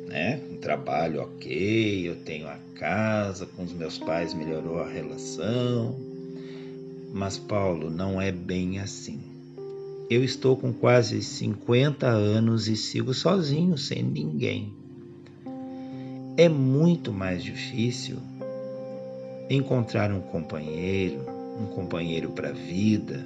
Né? 0.08 0.40
Um 0.52 0.58
trabalho 0.58 1.22
ok, 1.22 2.10
eu 2.10 2.16
tenho 2.18 2.48
a 2.48 2.58
casa, 2.76 3.46
com 3.46 3.64
os 3.64 3.74
meus 3.74 3.98
pais 3.98 4.34
melhorou 4.34 4.80
a 4.80 4.88
relação. 4.88 5.96
Mas, 7.14 7.38
Paulo, 7.38 7.90
não 7.90 8.22
é 8.22 8.32
bem 8.32 8.80
assim. 8.80 9.20
Eu 10.10 10.24
estou 10.24 10.56
com 10.56 10.72
quase 10.72 11.22
50 11.22 12.08
anos 12.08 12.68
e 12.68 12.76
sigo 12.78 13.14
sozinho, 13.14 13.78
sem 13.78 14.04
ninguém 14.04 14.74
é 16.38 16.48
muito 16.48 17.12
mais 17.12 17.44
difícil 17.44 18.18
encontrar 19.50 20.12
um 20.12 20.22
companheiro, 20.22 21.26
um 21.60 21.66
companheiro 21.68 22.32
para 22.32 22.50
a 22.50 22.54
vida, 22.54 23.26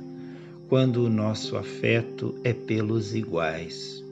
quando 0.69 1.05
o 1.05 1.09
nosso 1.09 1.57
afeto 1.57 2.35
é 2.43 2.53
pelos 2.53 3.13
iguais. 3.13 4.03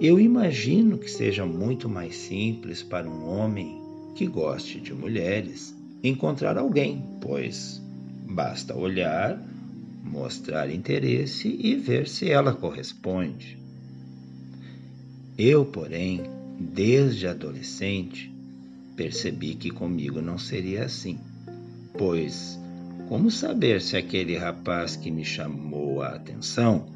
Eu 0.00 0.18
imagino 0.18 0.96
que 0.96 1.10
seja 1.10 1.44
muito 1.44 1.88
mais 1.88 2.16
simples 2.16 2.82
para 2.82 3.08
um 3.08 3.28
homem 3.28 3.80
que 4.14 4.26
goste 4.26 4.80
de 4.80 4.94
mulheres 4.94 5.74
encontrar 6.02 6.56
alguém, 6.56 7.04
pois 7.20 7.80
basta 8.26 8.74
olhar, 8.74 9.38
mostrar 10.02 10.70
interesse 10.70 11.48
e 11.60 11.74
ver 11.74 12.08
se 12.08 12.30
ela 12.30 12.54
corresponde. 12.54 13.58
Eu, 15.36 15.64
porém, 15.64 16.22
Desde 16.62 17.26
adolescente, 17.26 18.30
percebi 18.94 19.54
que 19.54 19.70
comigo 19.70 20.20
não 20.20 20.36
seria 20.36 20.84
assim, 20.84 21.18
pois 21.96 22.60
como 23.10 23.28
saber 23.28 23.82
se 23.82 23.96
aquele 23.96 24.36
rapaz 24.36 24.94
que 24.94 25.10
me 25.10 25.24
chamou 25.24 26.00
a 26.00 26.10
atenção 26.10 26.86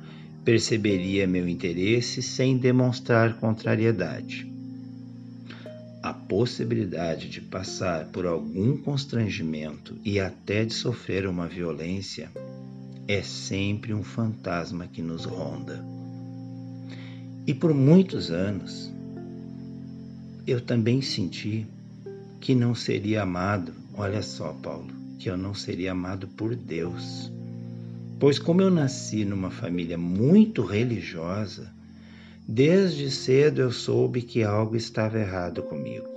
perceberia 0.45 1.27
meu 1.27 1.49
interesse 1.49 2.23
sem 2.23 2.57
demonstrar 2.57 3.41
contrariedade? 3.41 4.49
A 6.01 6.13
possibilidade 6.13 7.29
de 7.29 7.41
passar 7.41 8.05
por 8.13 8.27
algum 8.27 8.77
constrangimento 8.77 9.97
e 10.05 10.21
até 10.21 10.65
de 10.65 10.73
sofrer 10.73 11.27
uma 11.27 11.49
violência 11.49 12.31
é 13.09 13.21
sempre 13.21 13.93
um 13.93 14.05
fantasma 14.05 14.87
que 14.87 15.03
nos 15.03 15.25
ronda. 15.25 15.85
E 17.45 17.53
por 17.53 17.75
muitos 17.75 18.31
anos 18.31 18.89
eu 20.47 20.61
também 20.61 21.03
senti 21.03 21.67
que 22.41 22.55
não 22.55 22.73
seria 22.73 23.23
amado. 23.23 23.73
Olha 23.97 24.23
só, 24.23 24.53
Paulo, 24.53 25.04
que 25.19 25.31
eu 25.31 25.37
não 25.37 25.55
seria 25.55 25.93
amado 25.93 26.29
por 26.29 26.55
Deus. 26.55 27.33
Pois, 28.19 28.39
como 28.39 28.61
eu 28.61 28.71
nasci 28.71 29.25
numa 29.25 29.51
família 29.51 29.99
muito 29.99 30.63
religiosa, 30.63 31.71
desde 32.47 33.11
cedo 33.11 33.61
eu 33.61 33.73
soube 33.73 34.23
que 34.23 34.43
algo 34.43 34.77
estava 34.77 35.19
errado 35.19 35.63
comigo. 35.63 36.15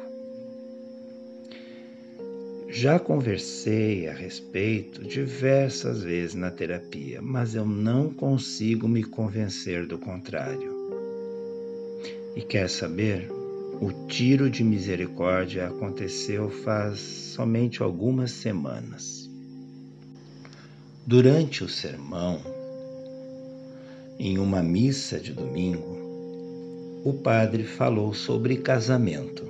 Já 2.70 3.00
conversei 3.00 4.08
a 4.08 4.14
respeito 4.14 5.04
diversas 5.04 6.04
vezes 6.04 6.36
na 6.36 6.52
terapia, 6.52 7.22
mas 7.22 7.56
eu 7.56 7.66
não 7.66 8.10
consigo 8.14 8.88
me 8.88 9.04
convencer 9.04 9.88
do 9.88 9.98
contrário. 9.98 10.76
E 12.36 12.42
quer 12.42 12.70
saber? 12.70 13.37
O 13.80 13.92
tiro 14.08 14.50
de 14.50 14.64
misericórdia 14.64 15.68
aconteceu 15.68 16.50
faz 16.50 17.00
somente 17.00 17.84
algumas 17.84 18.32
semanas. 18.32 19.30
Durante 21.06 21.64
o 21.64 21.70
sermão, 21.70 22.40
em 24.18 24.40
uma 24.40 24.64
missa 24.64 25.20
de 25.20 25.32
domingo, 25.32 25.96
o 27.06 27.14
padre 27.22 27.66
falou 27.66 28.16
sobre 28.16 28.58
casamento. 28.58 29.44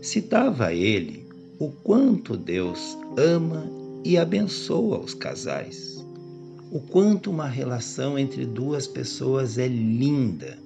Citava 0.00 0.72
ele 0.72 1.26
o 1.58 1.72
quanto 1.72 2.36
Deus 2.36 2.96
ama 3.16 3.68
e 4.04 4.16
abençoa 4.16 5.00
os 5.00 5.12
casais, 5.12 6.06
o 6.70 6.78
quanto 6.78 7.32
uma 7.32 7.48
relação 7.48 8.16
entre 8.16 8.46
duas 8.46 8.86
pessoas 8.86 9.58
é 9.58 9.66
linda 9.66 10.65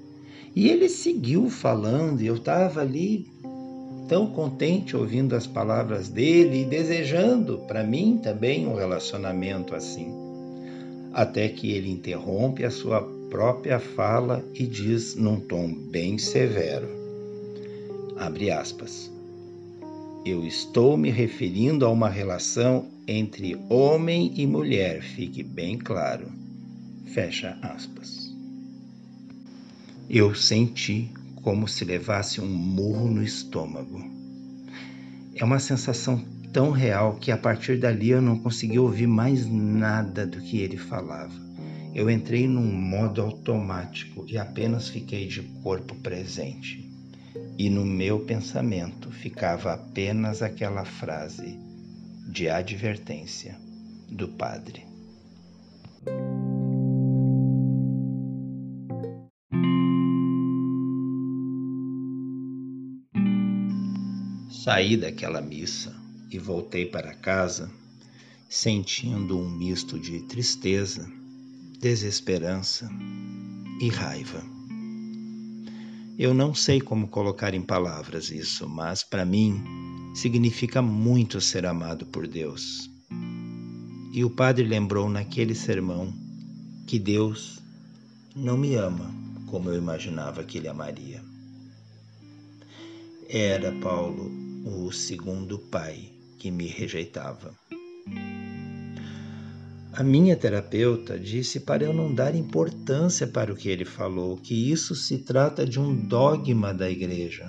e 0.54 0.68
ele 0.68 0.88
seguiu 0.88 1.48
falando, 1.48 2.20
e 2.20 2.26
eu 2.26 2.36
estava 2.36 2.80
ali 2.80 3.26
tão 4.08 4.26
contente 4.26 4.96
ouvindo 4.96 5.36
as 5.36 5.46
palavras 5.46 6.08
dele 6.08 6.62
e 6.62 6.64
desejando 6.64 7.58
para 7.68 7.84
mim 7.84 8.18
também 8.20 8.66
um 8.66 8.74
relacionamento 8.74 9.74
assim. 9.74 10.12
Até 11.12 11.48
que 11.48 11.70
ele 11.70 11.90
interrompe 11.90 12.64
a 12.64 12.70
sua 12.70 13.02
própria 13.30 13.78
fala 13.78 14.44
e 14.54 14.66
diz 14.66 15.14
num 15.14 15.38
tom 15.38 15.72
bem 15.72 16.18
severo: 16.18 16.88
abre 18.16 18.50
aspas. 18.50 19.10
Eu 20.26 20.44
estou 20.44 20.96
me 20.96 21.10
referindo 21.10 21.86
a 21.86 21.88
uma 21.88 22.08
relação 22.08 22.88
entre 23.06 23.58
homem 23.70 24.32
e 24.36 24.46
mulher, 24.46 25.02
fique 25.02 25.42
bem 25.42 25.78
claro. 25.78 26.26
Fecha 27.06 27.56
aspas. 27.62 28.29
Eu 30.12 30.34
senti 30.34 31.08
como 31.36 31.68
se 31.68 31.84
levasse 31.84 32.40
um 32.40 32.48
murro 32.48 33.08
no 33.08 33.22
estômago. 33.22 34.02
É 35.36 35.44
uma 35.44 35.60
sensação 35.60 36.20
tão 36.52 36.72
real 36.72 37.14
que 37.14 37.30
a 37.30 37.36
partir 37.36 37.78
dali 37.78 38.10
eu 38.10 38.20
não 38.20 38.36
consegui 38.36 38.76
ouvir 38.76 39.06
mais 39.06 39.46
nada 39.46 40.26
do 40.26 40.40
que 40.40 40.58
ele 40.58 40.76
falava. 40.76 41.32
Eu 41.94 42.10
entrei 42.10 42.48
num 42.48 42.72
modo 42.72 43.22
automático 43.22 44.24
e 44.26 44.36
apenas 44.36 44.88
fiquei 44.88 45.28
de 45.28 45.42
corpo 45.62 45.94
presente. 45.94 46.90
E 47.56 47.70
no 47.70 47.84
meu 47.86 48.18
pensamento 48.18 49.12
ficava 49.12 49.74
apenas 49.74 50.42
aquela 50.42 50.84
frase 50.84 51.56
de 52.26 52.48
advertência 52.48 53.56
do 54.10 54.26
padre. 54.26 54.84
Saí 64.70 64.96
daquela 64.96 65.40
missa 65.40 65.92
e 66.30 66.38
voltei 66.38 66.86
para 66.86 67.12
casa 67.12 67.68
sentindo 68.48 69.36
um 69.36 69.50
misto 69.50 69.98
de 69.98 70.20
tristeza, 70.28 71.10
desesperança 71.80 72.88
e 73.80 73.88
raiva. 73.88 74.40
Eu 76.16 76.32
não 76.32 76.54
sei 76.54 76.80
como 76.80 77.08
colocar 77.08 77.52
em 77.52 77.60
palavras 77.60 78.30
isso, 78.30 78.68
mas 78.68 79.02
para 79.02 79.24
mim 79.24 79.60
significa 80.14 80.80
muito 80.80 81.40
ser 81.40 81.66
amado 81.66 82.06
por 82.06 82.28
Deus. 82.28 82.88
E 84.12 84.24
o 84.24 84.30
padre 84.30 84.64
lembrou 84.64 85.10
naquele 85.10 85.56
sermão 85.56 86.14
que 86.86 86.96
Deus 86.96 87.60
não 88.36 88.56
me 88.56 88.76
ama 88.76 89.12
como 89.46 89.68
eu 89.68 89.76
imaginava 89.76 90.44
que 90.44 90.58
ele 90.58 90.68
amaria. 90.68 91.20
Era 93.28 93.72
Paulo 93.80 94.39
o 94.64 94.92
segundo 94.92 95.58
pai 95.58 96.10
que 96.38 96.50
me 96.50 96.66
rejeitava. 96.66 97.54
A 99.92 100.02
minha 100.02 100.36
terapeuta 100.36 101.18
disse 101.18 101.60
para 101.60 101.84
eu 101.84 101.92
não 101.92 102.14
dar 102.14 102.34
importância 102.34 103.26
para 103.26 103.52
o 103.52 103.56
que 103.56 103.68
ele 103.68 103.84
falou, 103.84 104.36
que 104.36 104.70
isso 104.70 104.94
se 104.94 105.18
trata 105.18 105.66
de 105.66 105.80
um 105.80 105.94
dogma 105.94 106.72
da 106.72 106.88
igreja. 106.88 107.48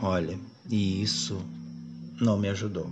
Olha, 0.00 0.38
e 0.68 1.02
isso 1.02 1.42
não 2.20 2.38
me 2.38 2.48
ajudou. 2.48 2.90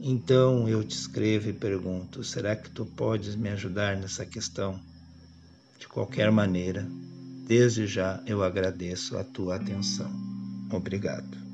Então 0.00 0.68
eu 0.68 0.84
te 0.84 0.94
escrevo 0.94 1.48
e 1.48 1.52
pergunto: 1.52 2.22
será 2.22 2.54
que 2.54 2.68
tu 2.70 2.84
podes 2.84 3.34
me 3.34 3.48
ajudar 3.48 3.96
nessa 3.96 4.26
questão? 4.26 4.78
De 5.78 5.88
qualquer 5.88 6.30
maneira, 6.30 6.86
desde 7.46 7.86
já 7.86 8.22
eu 8.26 8.42
agradeço 8.42 9.16
a 9.16 9.24
tua 9.24 9.56
atenção. 9.56 10.33
Obrigado. 10.70 11.44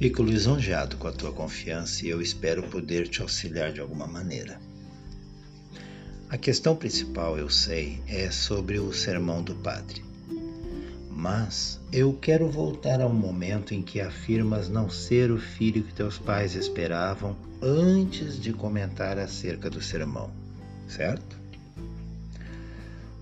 Fico 0.00 0.22
lisonjeado 0.22 0.96
com 0.96 1.08
a 1.08 1.12
tua 1.12 1.30
confiança 1.30 2.06
e 2.06 2.08
eu 2.08 2.22
espero 2.22 2.62
poder 2.70 3.06
te 3.06 3.20
auxiliar 3.20 3.70
de 3.70 3.80
alguma 3.80 4.06
maneira. 4.06 4.58
A 6.30 6.38
questão 6.38 6.74
principal, 6.74 7.36
eu 7.36 7.50
sei, 7.50 8.02
é 8.08 8.30
sobre 8.30 8.78
o 8.78 8.94
sermão 8.94 9.42
do 9.42 9.54
Padre. 9.56 10.09
Mas 11.20 11.78
eu 11.92 12.14
quero 12.14 12.48
voltar 12.48 12.98
ao 13.02 13.12
momento 13.12 13.74
em 13.74 13.82
que 13.82 14.00
afirmas 14.00 14.70
não 14.70 14.88
ser 14.88 15.30
o 15.30 15.38
filho 15.38 15.82
que 15.82 15.92
teus 15.92 16.16
pais 16.16 16.54
esperavam 16.54 17.36
antes 17.60 18.40
de 18.40 18.54
comentar 18.54 19.18
acerca 19.18 19.68
do 19.68 19.82
sermão, 19.82 20.30
certo? 20.88 21.38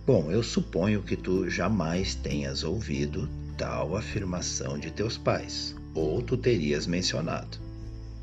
Bom, 0.06 0.30
eu 0.30 0.44
suponho 0.44 1.02
que 1.02 1.16
tu 1.16 1.50
jamais 1.50 2.14
tenhas 2.14 2.62
ouvido 2.62 3.28
tal 3.56 3.96
afirmação 3.96 4.78
de 4.78 4.92
teus 4.92 5.18
pais, 5.18 5.74
ou 5.92 6.22
tu 6.22 6.37
terias 6.37 6.87
mencionado. 6.87 7.58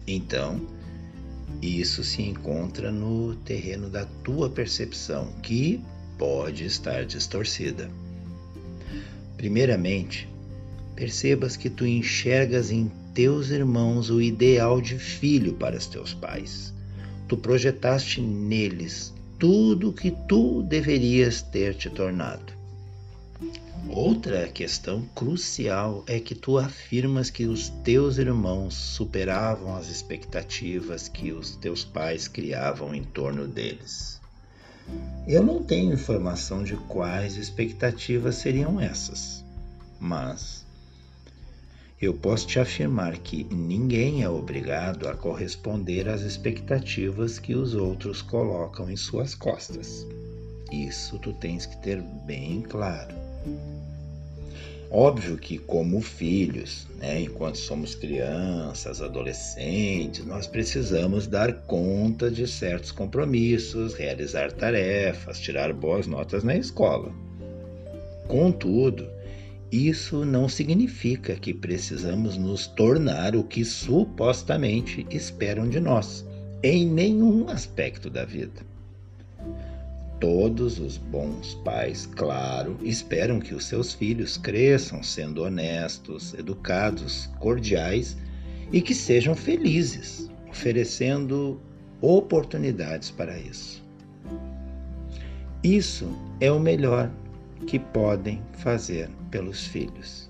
Então, 0.08 0.66
isso 1.62 2.02
se 2.02 2.22
encontra 2.22 2.94
no 2.94 3.36
terreno 3.44 3.90
da 3.90 4.06
tua 4.24 4.50
percepção, 4.50 5.34
que 5.44 5.84
pode 6.18 6.64
estar 6.64 7.06
distorcida. 7.06 7.92
Primeiramente, 9.38 10.30
percebas 10.96 11.58
que 11.58 11.70
tu 11.70 11.86
enxergas 11.86 12.72
em 12.72 12.92
teus 13.14 13.50
irmãos 13.50 14.10
o 14.10 14.22
ideal 14.22 14.82
de 14.82 14.98
filho 14.98 15.54
para 15.54 15.78
os 15.78 15.88
teus 15.88 16.14
pais. 16.14 16.74
Tu 17.28 17.36
projetaste 17.38 18.22
neles 18.22 19.14
tudo 19.38 19.90
o 19.90 19.94
que 19.94 20.12
tu 20.12 20.64
deverias 20.64 21.42
ter 21.42 21.76
te 21.76 21.90
tornado. 21.90 22.54
Outra 23.90 24.48
questão 24.48 25.06
crucial 25.14 26.04
é 26.08 26.20
que 26.20 26.34
tu 26.34 26.58
afirmas 26.58 27.30
que 27.30 27.46
os 27.46 27.70
teus 27.84 28.18
irmãos 28.18 28.74
superavam 28.74 29.76
as 29.76 29.90
expectativas 29.90 31.08
que 31.08 31.32
os 31.32 31.56
teus 31.58 31.86
pais 31.86 32.28
criavam 32.28 32.96
em 32.96 33.04
torno 33.04 33.48
deles. 33.48 34.15
Eu 35.28 35.44
não 35.44 35.64
tenho 35.64 35.94
informação 35.94 36.64
de 36.64 36.76
quais 36.76 37.38
expectativas 37.38 38.36
seriam 38.36 38.80
essas, 38.80 39.44
mas 40.00 40.66
eu 42.00 42.14
posso 42.14 42.46
te 42.46 42.60
afirmar 42.60 43.18
que 43.18 43.46
ninguém 43.46 44.22
é 44.22 44.30
obrigado 44.30 45.08
a 45.08 45.16
corresponder 45.16 46.08
às 46.10 46.22
expectativas 46.22 47.40
que 47.40 47.56
os 47.56 47.74
outros 47.74 48.22
colocam 48.22 48.90
em 48.90 48.96
suas 48.96 49.34
costas. 49.34 50.06
Isso 50.72 51.18
tu 51.20 51.34
tens 51.34 51.66
que 51.66 51.78
ter 51.82 52.02
bem 52.26 52.62
claro. 52.62 53.16
Óbvio 54.92 55.36
que, 55.38 55.58
como 55.58 56.00
filhos, 56.00 56.88
né, 56.98 57.22
enquanto 57.22 57.58
somos 57.58 57.96
crianças, 57.96 59.02
adolescentes, 59.02 60.26
nós 60.26 60.48
precisamos 60.48 61.28
dar 61.28 61.54
conta 61.64 62.30
de 62.30 62.48
certos 62.48 62.92
compromissos, 62.92 63.96
realizar 63.96 64.52
tarefas, 64.52 65.40
tirar 65.40 65.74
boas 65.74 66.06
notas 66.06 66.44
na 66.44 66.56
escola. 66.56 67.12
Contudo, 68.28 69.08
isso 69.72 70.24
não 70.24 70.48
significa 70.48 71.36
que 71.36 71.54
precisamos 71.54 72.38
nos 72.38 72.68
tornar 72.68 73.36
o 73.36 73.44
que 73.44 73.66
supostamente 73.66 75.06
esperam 75.10 75.68
de 75.68 75.80
nós, 75.80 76.24
em 76.64 76.86
nenhum 76.86 77.50
aspecto 77.50 78.10
da 78.10 78.24
vida. 78.24 78.62
Todos 80.26 80.80
os 80.80 80.98
bons 80.98 81.54
pais, 81.64 82.08
claro, 82.08 82.80
esperam 82.82 83.40
que 83.40 83.54
os 83.54 83.66
seus 83.66 83.94
filhos 83.94 84.38
cresçam 84.38 85.04
sendo 85.04 85.44
honestos, 85.44 86.34
educados, 86.34 87.30
cordiais 87.40 88.18
e 88.72 88.82
que 88.82 88.96
sejam 88.96 89.36
felizes, 89.36 90.28
oferecendo 90.50 91.62
oportunidades 92.02 93.12
para 93.12 93.38
isso. 93.38 93.86
Isso 95.64 96.12
é 96.40 96.52
o 96.52 96.60
melhor 96.60 97.12
que 97.68 97.78
podem 97.78 98.42
fazer 98.54 99.12
pelos 99.30 99.68
filhos. 99.68 100.28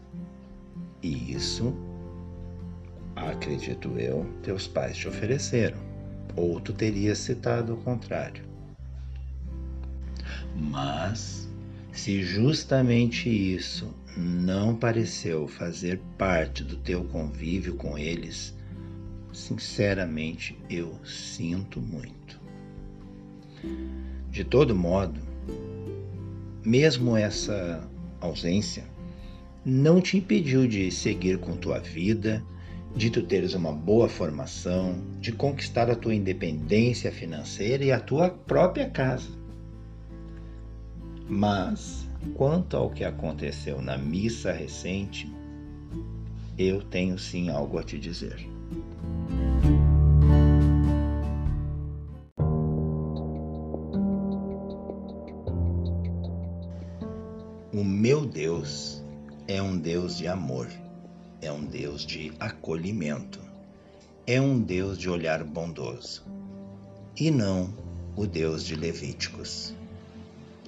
E 1.02 1.32
isso, 1.32 1.74
acredito 3.16 3.98
eu, 3.98 4.26
teus 4.44 4.68
pais 4.68 4.98
te 4.98 5.08
ofereceram. 5.08 5.78
Ou 6.36 6.60
tu 6.60 6.74
terias 6.74 7.20
citado 7.20 7.76
o 7.76 7.78
contrário. 7.78 8.55
Mas, 10.56 11.50
se 11.92 12.24
justamente 12.24 13.30
isso 13.30 13.94
não 14.18 14.76
pareceu 14.76 15.48
fazer 15.48 16.00
parte 16.18 16.64
do 16.64 16.78
teu 16.78 17.04
convívio 17.04 17.76
com 17.76 17.98
eles, 17.98 18.56
sinceramente 19.34 20.58
eu 20.70 20.98
sinto 21.04 21.82
muito. 21.82 22.40
De 24.32 24.44
todo 24.44 24.76
modo, 24.76 25.20
mesmo 26.64 27.18
essa 27.18 27.88
ausência 28.22 28.86
não 29.66 30.00
te 30.00 30.18
impediu 30.18 30.68
de 30.68 30.90
seguir 30.92 31.40
com 31.40 31.58
tua 31.58 31.80
vida, 31.80 32.44
de 32.96 33.10
tu 33.10 33.24
teres 33.24 33.54
uma 33.54 33.74
boa 33.74 34.08
formação, 34.08 35.04
de 35.20 35.32
conquistar 35.32 35.90
a 35.90 35.96
tua 35.96 36.16
independência 36.16 37.12
financeira 37.12 37.84
e 37.84 37.92
a 37.92 38.00
tua 38.00 38.30
própria 38.30 38.90
casa. 38.90 39.45
Mas, 41.28 42.08
quanto 42.36 42.78
ao 42.78 42.90
que 42.90 43.04
aconteceu 43.04 43.82
na 43.82 43.98
missa 43.98 44.52
recente, 44.52 45.32
eu 46.58 46.82
tenho 46.84 47.18
sim 47.18 47.50
algo 47.50 47.80
a 47.80 47.84
te 47.84 47.98
dizer. 47.98 48.48
O 57.74 57.84
meu 57.84 58.26
Deus 58.26 59.04
é 59.48 59.62
um 59.62 59.78
Deus 59.78 60.18
de 60.18 60.28
amor, 60.28 60.70
é 61.42 61.52
um 61.52 61.66
Deus 61.66 62.06
de 62.06 62.32
acolhimento, 62.40 63.42
é 64.26 64.40
um 64.40 64.60
Deus 64.62 64.98
de 64.98 65.10
olhar 65.10 65.44
bondoso, 65.44 66.24
e 67.20 67.30
não 67.30 67.74
o 68.16 68.26
Deus 68.26 68.64
de 68.64 68.76
Levíticos. 68.76 69.76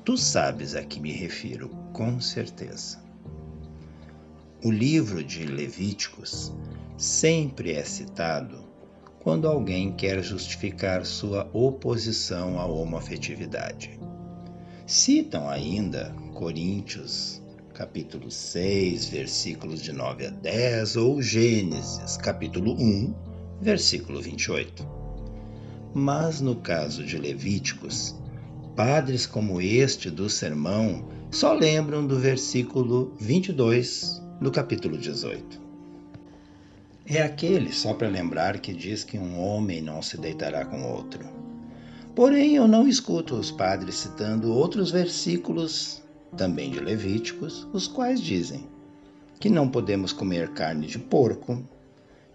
Tu 0.07 0.15
sabes 0.15 0.73
a 0.73 0.85
que 0.85 1.01
me 1.01 1.11
refiro, 1.11 1.67
com 1.91 2.21
certeza. 2.21 2.97
O 4.63 4.71
livro 4.71 5.21
de 5.21 5.45
Levíticos 5.45 6.53
sempre 6.95 7.73
é 7.73 7.83
citado 7.83 8.57
quando 9.19 9.49
alguém 9.49 9.91
quer 9.91 10.23
justificar 10.23 11.05
sua 11.05 11.49
oposição 11.51 12.57
à 12.57 12.65
homoafetividade. 12.65 13.99
Citam 14.85 15.49
ainda 15.49 16.15
Coríntios, 16.33 17.41
capítulo 17.73 18.31
6, 18.31 19.09
versículos 19.09 19.81
de 19.81 19.91
9 19.91 20.27
a 20.27 20.29
10, 20.29 20.95
ou 20.95 21.21
Gênesis, 21.21 22.15
capítulo 22.15 22.81
1, 22.81 23.13
versículo 23.59 24.21
28. 24.21 24.87
Mas 25.93 26.39
no 26.39 26.55
caso 26.55 27.03
de 27.03 27.17
Levíticos, 27.17 28.15
padres 28.77 29.25
como 29.25 29.59
este 29.59 30.11
do 30.11 30.29
sermão 30.29 31.03
só 31.31 31.51
lembram 31.51 32.05
do 32.05 32.19
versículo 32.19 33.11
22 33.19 34.21
do 34.39 34.51
capítulo 34.51 34.95
18. 34.95 35.59
É 37.07 37.23
aquele, 37.23 37.73
só 37.73 37.95
para 37.95 38.07
lembrar, 38.07 38.59
que 38.59 38.71
diz 38.71 39.03
que 39.03 39.17
um 39.17 39.41
homem 39.41 39.81
não 39.81 40.03
se 40.03 40.15
deitará 40.15 40.63
com 40.63 40.83
outro. 40.83 41.25
Porém, 42.13 42.55
eu 42.55 42.67
não 42.67 42.87
escuto 42.87 43.33
os 43.33 43.49
padres 43.49 43.95
citando 43.95 44.53
outros 44.53 44.91
versículos, 44.91 46.03
também 46.37 46.69
de 46.69 46.79
Levíticos, 46.79 47.67
os 47.73 47.87
quais 47.87 48.21
dizem 48.21 48.67
que 49.39 49.49
não 49.49 49.67
podemos 49.67 50.13
comer 50.13 50.49
carne 50.49 50.85
de 50.85 50.99
porco. 50.99 51.67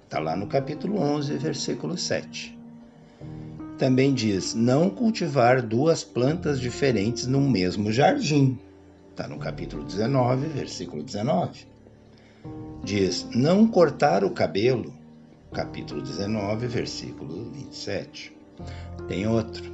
Está 0.02 0.18
lá 0.18 0.34
no 0.34 0.48
capítulo 0.48 0.98
11, 0.98 1.34
versículo 1.36 1.96
7. 1.96 2.61
Também 3.82 4.14
diz 4.14 4.54
não 4.54 4.88
cultivar 4.88 5.60
duas 5.60 6.04
plantas 6.04 6.60
diferentes 6.60 7.26
no 7.26 7.40
mesmo 7.40 7.90
jardim. 7.90 8.56
Está 9.10 9.26
no 9.26 9.40
capítulo 9.40 9.82
19, 9.82 10.46
versículo 10.46 11.02
19. 11.02 11.66
Diz 12.84 13.26
não 13.34 13.66
cortar 13.66 14.22
o 14.22 14.30
cabelo. 14.30 14.94
Capítulo 15.52 16.00
19, 16.00 16.64
versículo 16.68 17.50
27. 17.50 18.32
Tem 19.08 19.26
outro. 19.26 19.64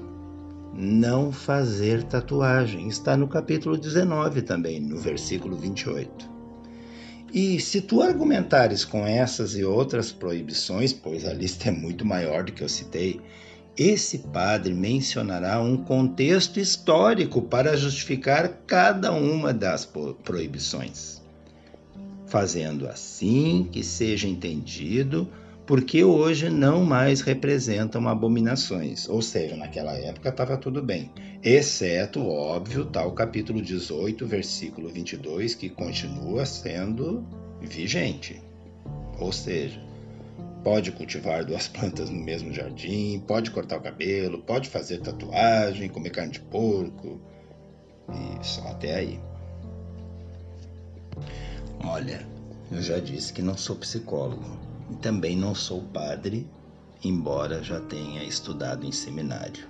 Não 0.72 1.30
fazer 1.30 2.02
tatuagem. 2.04 2.88
Está 2.88 3.14
no 3.14 3.28
capítulo 3.28 3.76
19 3.76 4.40
também, 4.40 4.80
no 4.80 4.96
versículo 4.96 5.54
28. 5.54 6.30
E 7.30 7.60
se 7.60 7.82
tu 7.82 8.00
argumentares 8.00 8.86
com 8.86 9.06
essas 9.06 9.54
e 9.54 9.62
outras 9.64 10.10
proibições, 10.10 10.94
pois 10.94 11.26
a 11.26 11.34
lista 11.34 11.68
é 11.68 11.70
muito 11.70 12.06
maior 12.06 12.42
do 12.42 12.52
que 12.52 12.64
eu 12.64 12.70
citei, 12.70 13.20
esse 13.78 14.18
padre 14.18 14.74
mencionará 14.74 15.60
um 15.60 15.76
contexto 15.76 16.58
histórico 16.58 17.40
para 17.40 17.76
justificar 17.76 18.48
cada 18.66 19.12
uma 19.12 19.54
das 19.54 19.88
proibições, 20.24 21.22
fazendo 22.26 22.88
assim 22.88 23.68
que 23.70 23.84
seja 23.84 24.26
entendido 24.26 25.28
porque 25.64 26.02
hoje 26.02 26.48
não 26.48 26.82
mais 26.82 27.20
representam 27.20 28.08
abominações, 28.08 29.06
ou 29.06 29.20
seja, 29.20 29.54
naquela 29.54 29.92
época 29.92 30.30
estava 30.30 30.56
tudo 30.56 30.82
bem, 30.82 31.10
exceto, 31.44 32.26
óbvio, 32.26 32.86
tal 32.86 33.12
capítulo 33.12 33.60
18, 33.60 34.26
versículo 34.26 34.88
22, 34.88 35.54
que 35.54 35.68
continua 35.68 36.46
sendo 36.46 37.22
vigente. 37.60 38.42
Ou 39.20 39.30
seja, 39.30 39.78
pode 40.62 40.92
cultivar 40.92 41.44
duas 41.44 41.66
plantas 41.68 42.10
no 42.10 42.20
mesmo 42.20 42.52
jardim, 42.52 43.22
pode 43.26 43.50
cortar 43.50 43.78
o 43.78 43.82
cabelo, 43.82 44.42
pode 44.42 44.68
fazer 44.68 44.98
tatuagem, 45.00 45.88
comer 45.88 46.10
carne 46.10 46.32
de 46.32 46.40
porco, 46.40 47.20
e 48.08 48.44
só 48.44 48.68
até 48.68 48.94
aí. 48.94 49.20
Olha, 51.84 52.26
eu 52.70 52.82
já 52.82 52.98
disse 52.98 53.32
que 53.32 53.42
não 53.42 53.56
sou 53.56 53.76
psicólogo 53.76 54.58
e 54.90 54.96
também 54.96 55.36
não 55.36 55.54
sou 55.54 55.82
padre, 55.82 56.46
embora 57.04 57.62
já 57.62 57.80
tenha 57.80 58.22
estudado 58.24 58.84
em 58.84 58.92
seminário. 58.92 59.68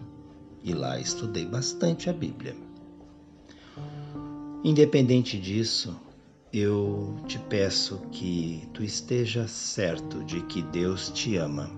E 0.65 0.73
lá 0.73 0.99
estudei 0.99 1.47
bastante 1.47 2.11
a 2.11 2.13
Bíblia. 2.13 2.57
Independente 4.65 5.39
disso, 5.39 5.97
eu 6.53 7.15
te 7.27 7.39
peço 7.39 7.99
que 8.11 8.67
tu 8.73 8.83
esteja 8.83 9.47
certo 9.47 10.25
de 10.25 10.41
que 10.43 10.63
Deus 10.63 11.11
te 11.11 11.37
ama, 11.37 11.71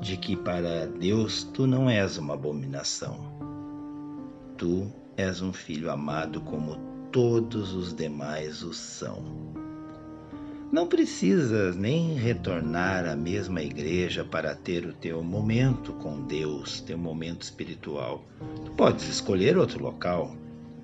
de 0.00 0.16
que 0.16 0.36
para 0.36 0.86
Deus 0.86 1.42
tu 1.42 1.66
não 1.66 1.90
és 1.90 2.18
uma 2.18 2.34
abominação. 2.34 3.32
Tu 4.56 4.86
és 5.16 5.42
um 5.42 5.52
filho 5.52 5.90
amado 5.90 6.40
como 6.42 6.76
todos 7.10 7.74
os 7.74 7.92
demais 7.92 8.62
o 8.62 8.72
são. 8.72 9.24
Não 10.70 10.86
precisas 10.86 11.76
nem 11.76 12.14
retornar 12.14 13.06
à 13.06 13.14
mesma 13.16 13.60
igreja 13.60 14.24
para 14.24 14.54
ter 14.54 14.86
o 14.86 14.94
teu 14.94 15.22
momento 15.22 15.92
com 15.94 16.22
Deus, 16.22 16.80
teu 16.80 16.96
momento 16.96 17.42
espiritual. 17.42 18.24
Tu 18.64 18.70
podes 18.72 19.06
escolher 19.06 19.58
outro 19.58 19.82
local, 19.82 20.34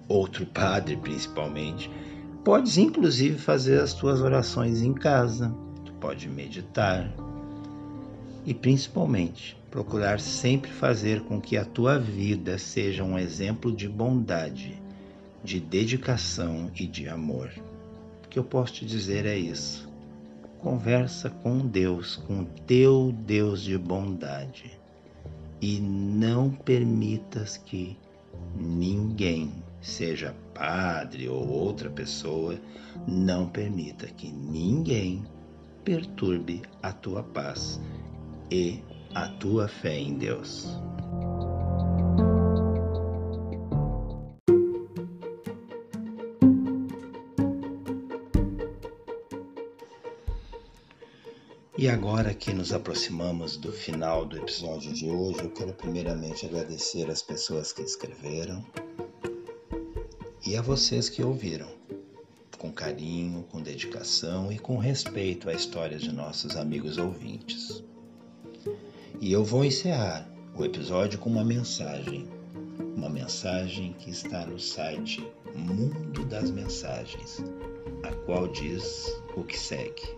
outro 0.09 0.44
padre 0.44 0.97
principalmente. 0.97 1.90
Podes 2.49 2.79
inclusive 2.79 3.37
fazer 3.37 3.79
as 3.79 3.93
tuas 3.93 4.23
orações 4.23 4.81
em 4.81 4.95
casa. 4.95 5.55
Tu 5.85 5.93
pode 5.93 6.27
meditar 6.31 7.13
e 8.47 8.55
principalmente 8.55 9.55
procurar 9.71 10.19
sempre 10.19 10.71
fazer 10.71 11.21
com 11.25 11.43
que 11.43 11.59
a 11.59 11.65
tua 11.67 11.99
vida 11.99 12.57
seja 12.57 13.05
um 13.05 13.19
exemplo 13.19 13.71
de 13.71 13.87
bondade, 13.87 14.83
de 15.45 15.61
dedicação 15.61 16.71
e 16.75 16.87
de 16.87 17.07
amor. 17.07 17.51
O 18.25 18.29
que 18.29 18.39
eu 18.39 18.45
posso 18.45 18.73
te 18.73 18.87
dizer 18.87 19.27
é 19.27 19.37
isso. 19.37 19.87
Conversa 20.59 21.29
com 21.29 21.59
Deus, 21.59 22.17
com 22.17 22.45
teu 22.67 23.15
Deus 23.27 23.61
de 23.61 23.77
bondade. 23.77 24.81
E 25.61 25.79
não 25.81 26.49
permitas 26.49 27.59
que 27.59 27.95
ninguém, 28.57 29.53
seja 29.81 30.35
padre 30.55 31.29
ou 31.29 31.47
outra 31.49 31.91
pessoa, 31.91 32.59
não 33.07 33.49
permita 33.49 34.07
que 34.07 34.31
ninguém 34.31 35.25
perturbe 35.85 36.62
a 36.83 36.93
tua 36.93 37.23
paz 37.23 37.81
e 38.51 38.83
a 39.14 39.29
tua 39.29 39.69
fé 39.69 39.99
em 39.99 40.14
Deus. 40.14 40.69
E 51.79 51.88
agora 51.88 52.35
que 52.35 52.53
nos 52.53 52.73
aproximamos 52.73 53.57
do 53.57 53.73
final 53.73 54.27
do 54.27 54.37
episódio 54.37 54.93
de 54.93 55.09
hoje, 55.09 55.45
eu 55.45 55.51
quero 55.51 55.73
primeiramente 55.73 56.45
agradecer 56.45 57.09
as 57.09 57.23
pessoas 57.23 57.73
que 57.73 57.83
escreveram 57.83 58.67
e 60.49 60.57
a 60.57 60.63
vocês 60.63 61.11
que 61.11 61.23
ouviram, 61.23 61.69
com 62.57 62.73
carinho, 62.73 63.43
com 63.51 63.61
dedicação 63.61 64.51
e 64.51 64.59
com 64.59 64.79
respeito 64.79 65.51
à 65.51 65.53
história 65.53 65.99
de 65.99 66.11
nossos 66.11 66.57
amigos 66.57 66.97
ouvintes. 66.97 67.85
E 69.21 69.31
eu 69.31 69.45
vou 69.45 69.63
encerrar 69.63 70.27
o 70.57 70.65
episódio 70.65 71.19
com 71.19 71.29
uma 71.29 71.45
mensagem, 71.45 72.27
uma 72.97 73.11
mensagem 73.11 73.93
que 73.99 74.09
está 74.09 74.47
no 74.47 74.59
site 74.59 75.23
Mundo 75.55 76.25
das 76.25 76.51
Mensagens, 76.51 77.45
a 78.03 78.11
qual 78.25 78.49
diz 78.49 79.07
o 79.37 79.45
que 79.45 79.59
segue. 79.59 80.18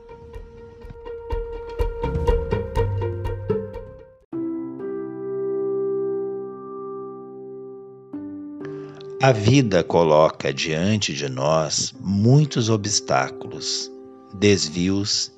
A 9.23 9.33
vida 9.33 9.85
coloca 9.85 10.51
diante 10.51 11.13
de 11.13 11.29
nós 11.29 11.93
muitos 12.01 12.71
obstáculos, 12.71 13.93
desvios 14.33 15.31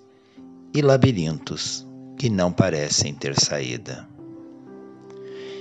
e 0.72 0.80
labirintos 0.80 1.84
que 2.16 2.30
não 2.30 2.52
parecem 2.52 3.12
ter 3.12 3.34
saída. 3.34 4.08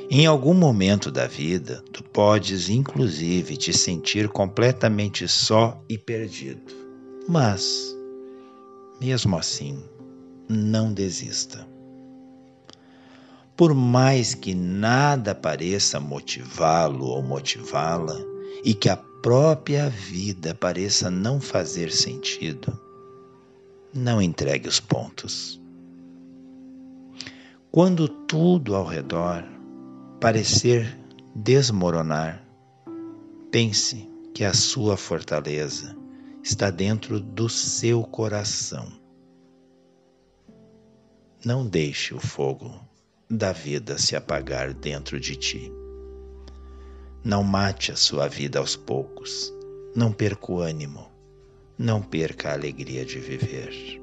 Em 0.07 0.27
algum 0.27 0.53
momento 0.53 1.10
da 1.10 1.25
vida, 1.25 1.84
tu 1.91 2.03
podes 2.03 2.69
inclusive 2.69 3.57
te 3.57 3.73
sentir 3.73 4.29
completamente 4.29 5.27
só 5.27 5.84
e 5.89 5.97
perdido. 5.97 6.71
Mas, 7.27 7.91
mesmo 9.01 9.36
assim, 9.36 9.84
não 10.47 10.93
desista. 10.93 11.70
Por 13.62 13.76
mais 13.76 14.34
que 14.34 14.56
nada 14.56 15.36
pareça 15.36 16.00
motivá-lo 16.00 17.06
ou 17.06 17.21
motivá-la, 17.21 18.17
e 18.63 18.74
que 18.74 18.89
a 18.89 18.97
própria 18.97 19.88
vida 19.88 20.56
pareça 20.56 21.12
não 21.12 21.39
fazer 21.39 21.91
sentido, 21.91 22.76
não 23.93 24.19
entregue 24.19 24.67
os 24.67 24.80
pontos. 24.80 25.62
Quando 27.69 28.08
tudo 28.08 28.76
ao 28.76 28.84
redor 28.84 29.43
parecer 30.19 30.97
desmoronar, 31.36 32.43
pense 33.52 34.10
que 34.34 34.43
a 34.43 34.56
sua 34.56 34.97
fortaleza 34.97 35.95
está 36.43 36.71
dentro 36.71 37.19
do 37.19 37.47
seu 37.47 38.02
coração 38.02 39.00
não 41.43 41.65
deixe 41.67 42.13
o 42.13 42.19
fogo 42.19 42.90
da 43.32 43.54
vida 43.54 43.98
se 43.98 44.13
apagar 44.13 44.74
dentro 44.74 45.17
de 45.17 45.38
ti. 45.38 45.72
Não 47.24 47.44
mate 47.44 47.91
a 47.91 47.96
sua 47.96 48.28
vida 48.28 48.60
aos 48.60 48.76
poucos. 48.76 49.54
Não 49.96 50.12
perca 50.12 50.52
o 50.52 50.60
ânimo. 50.60 51.10
Não 51.78 52.02
perca 52.02 52.50
a 52.50 52.54
alegria 52.54 53.06
de 53.06 53.20
viver. 53.20 54.02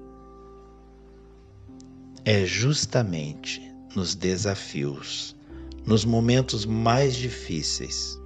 É 2.25 2.47
justamente 2.47 3.61
nos 3.95 4.15
desafios, 4.15 5.37
nos 5.85 6.05
momentos 6.05 6.65
mais 6.65 7.15
difíceis, 7.15 8.19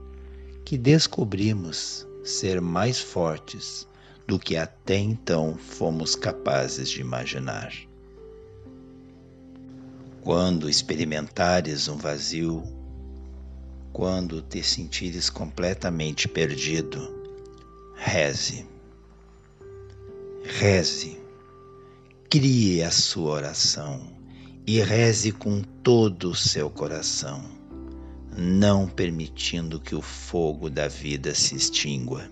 que 0.64 0.78
descobrimos 0.78 2.06
ser 2.24 2.60
mais 2.60 3.00
fortes 3.00 3.88
do 4.26 4.38
que 4.38 4.56
até 4.56 4.98
então 4.98 5.56
fomos 5.56 6.14
capazes 6.14 6.88
de 6.88 7.00
imaginar. 7.00 7.72
Quando 10.22 10.70
experimentares 10.70 11.88
um 11.88 11.96
vazio, 11.96 12.62
quando 13.92 14.40
te 14.40 14.62
sentires 14.62 15.28
completamente 15.28 16.28
perdido, 16.28 17.12
reze. 17.96 18.64
Reze. 20.44 21.18
Crie 22.30 22.84
a 22.84 22.92
sua 22.92 23.32
oração 23.32 24.00
e 24.64 24.80
reze 24.80 25.32
com 25.32 25.60
todo 25.82 26.30
o 26.30 26.36
seu 26.36 26.70
coração, 26.70 27.42
não 28.38 28.86
permitindo 28.86 29.80
que 29.80 29.96
o 29.96 30.00
fogo 30.00 30.70
da 30.70 30.86
vida 30.86 31.34
se 31.34 31.56
extingua. 31.56 32.30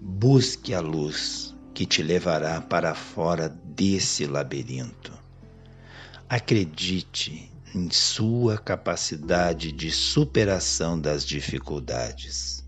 Busque 0.00 0.74
a 0.74 0.80
luz 0.80 1.54
que 1.72 1.86
te 1.86 2.02
levará 2.02 2.60
para 2.60 2.92
fora 2.92 3.48
desse 3.48 4.26
labirinto. 4.26 5.19
Acredite 6.32 7.50
em 7.74 7.90
sua 7.90 8.56
capacidade 8.56 9.72
de 9.72 9.90
superação 9.90 10.96
das 10.96 11.26
dificuldades. 11.26 12.64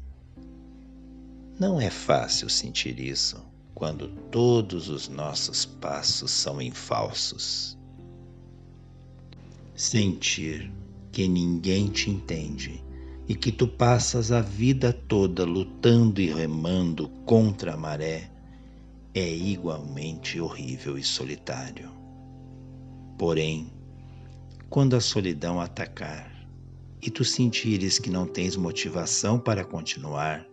Não 1.61 1.81
é 1.81 1.89
fácil 1.89 2.51
sentir 2.51 2.99
isso 2.99 3.41
quando 3.73 4.09
todos 4.33 4.89
os 4.89 5.09
nossos 5.09 5.65
passos 5.65 6.33
são 6.33 6.59
falsos. 6.73 7.79
Sentir 9.77 10.69
que 11.13 11.29
ninguém 11.29 11.87
te 11.87 12.11
entende 12.11 12.83
e 13.29 13.37
que 13.37 13.53
tu 13.53 13.69
passas 13.69 14.33
a 14.33 14.41
vida 14.41 14.93
toda 14.93 15.45
lutando 15.45 16.21
e 16.21 16.27
remando 16.27 17.09
contra 17.25 17.75
a 17.75 17.77
maré 17.77 18.29
é 19.15 19.33
igualmente 19.33 20.41
horrível 20.41 20.99
e 20.99 21.05
solitário. 21.05 21.92
Porém, 23.23 23.73
quando 24.69 24.97
a 24.97 25.01
solidão 25.01 25.61
atacar 25.61 26.29
e 27.01 27.09
tu 27.09 27.25
sentires 27.25 27.97
que 27.97 28.11
não 28.11 28.27
tens 28.27 28.57
motivação 28.57 29.39
para 29.39 29.65
continuar, 29.65 30.45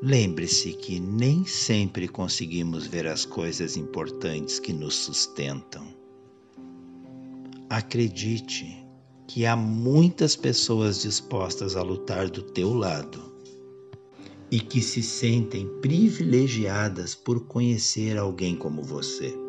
lembre-se 0.00 0.74
que 0.74 1.00
nem 1.00 1.44
sempre 1.44 2.06
conseguimos 2.06 2.86
ver 2.86 3.08
as 3.08 3.24
coisas 3.24 3.76
importantes 3.76 4.60
que 4.60 4.72
nos 4.72 4.94
sustentam. 4.94 5.84
Acredite 7.68 8.86
que 9.26 9.44
há 9.44 9.56
muitas 9.56 10.36
pessoas 10.36 11.02
dispostas 11.02 11.74
a 11.74 11.82
lutar 11.82 12.30
do 12.30 12.42
teu 12.42 12.72
lado 12.72 13.34
e 14.52 14.60
que 14.60 14.80
se 14.80 15.02
sentem 15.02 15.66
privilegiadas 15.80 17.12
por 17.12 17.44
conhecer 17.46 18.16
alguém 18.16 18.54
como 18.54 18.84
você. 18.84 19.43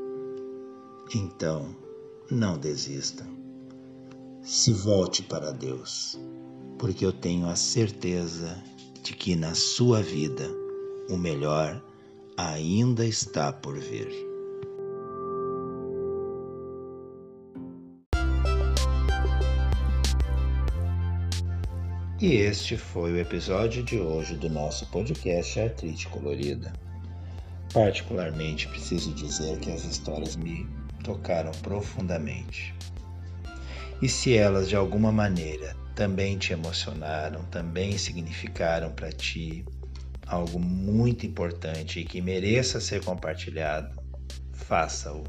Então, 1.14 1.76
não 2.32 2.58
desista. 2.58 3.26
Se 4.42 4.74
volte 4.74 5.22
para 5.22 5.52
Deus, 5.52 6.20
porque 6.80 7.06
eu 7.06 7.14
tenho 7.14 7.48
a 7.48 7.56
certeza 7.56 8.62
de 9.04 9.14
que 9.14 9.36
na 9.36 9.54
sua 9.54 10.02
vida 10.02 10.50
o 11.10 11.16
melhor 11.16 11.84
ainda 12.38 13.06
está 13.06 13.54
por 13.54 13.80
vir. 13.80 14.10
E 22.20 22.34
este 22.34 22.78
foi 22.78 23.12
o 23.12 23.20
episódio 23.20 23.84
de 23.84 24.00
hoje 24.00 24.36
do 24.36 24.50
nosso 24.50 24.88
podcast 24.88 25.60
Artrite 25.60 26.08
Colorida. 26.08 26.74
Particularmente 27.72 28.68
preciso 28.70 29.14
dizer 29.14 29.60
que 29.60 29.70
as 29.70 29.84
histórias 29.84 30.36
me 30.36 30.66
tocaram 31.06 31.52
profundamente. 31.62 32.74
E 34.02 34.10
se 34.10 34.36
elas 34.36 34.68
de 34.68 34.76
alguma 34.76 35.12
maneira 35.12 35.76
também 35.94 36.38
te 36.38 36.52
emocionaram, 36.52 37.44
também 37.46 37.98
significaram 37.98 38.92
para 38.92 39.12
ti 39.12 39.64
algo 40.26 40.60
muito 40.60 41.26
importante 41.26 42.00
e 42.00 42.06
que 42.06 42.20
mereça 42.20 42.82
ser 42.82 43.04
compartilhado, 43.04 43.96
faça-o. 44.52 45.24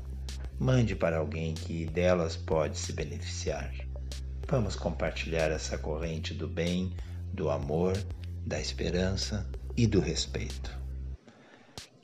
Mande 0.59 0.97
para 0.97 1.19
alguém 1.19 1.53
que 1.53 1.85
delas 1.85 2.35
pode 2.35 2.79
se 2.79 2.93
beneficiar. 2.93 3.73
Vamos 4.49 4.75
compartilhar 4.75 5.51
essa 5.51 5.77
corrente 5.77 6.33
do 6.33 6.49
bem, 6.49 6.93
do 7.35 7.51
amor, 7.51 7.95
da 8.47 8.59
esperança 8.59 9.47
e 9.77 9.87
do 9.87 10.01
respeito. 10.01 10.76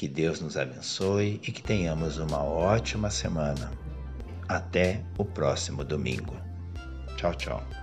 Que 0.02 0.08
Deus 0.08 0.40
nos 0.40 0.56
abençoe 0.56 1.40
e 1.46 1.52
que 1.52 1.62
tenhamos 1.62 2.18
uma 2.18 2.42
ótima 2.42 3.08
semana. 3.08 3.70
Até 4.48 5.00
o 5.16 5.24
próximo 5.24 5.84
domingo. 5.84 6.34
Tchau, 7.16 7.32
tchau. 7.36 7.81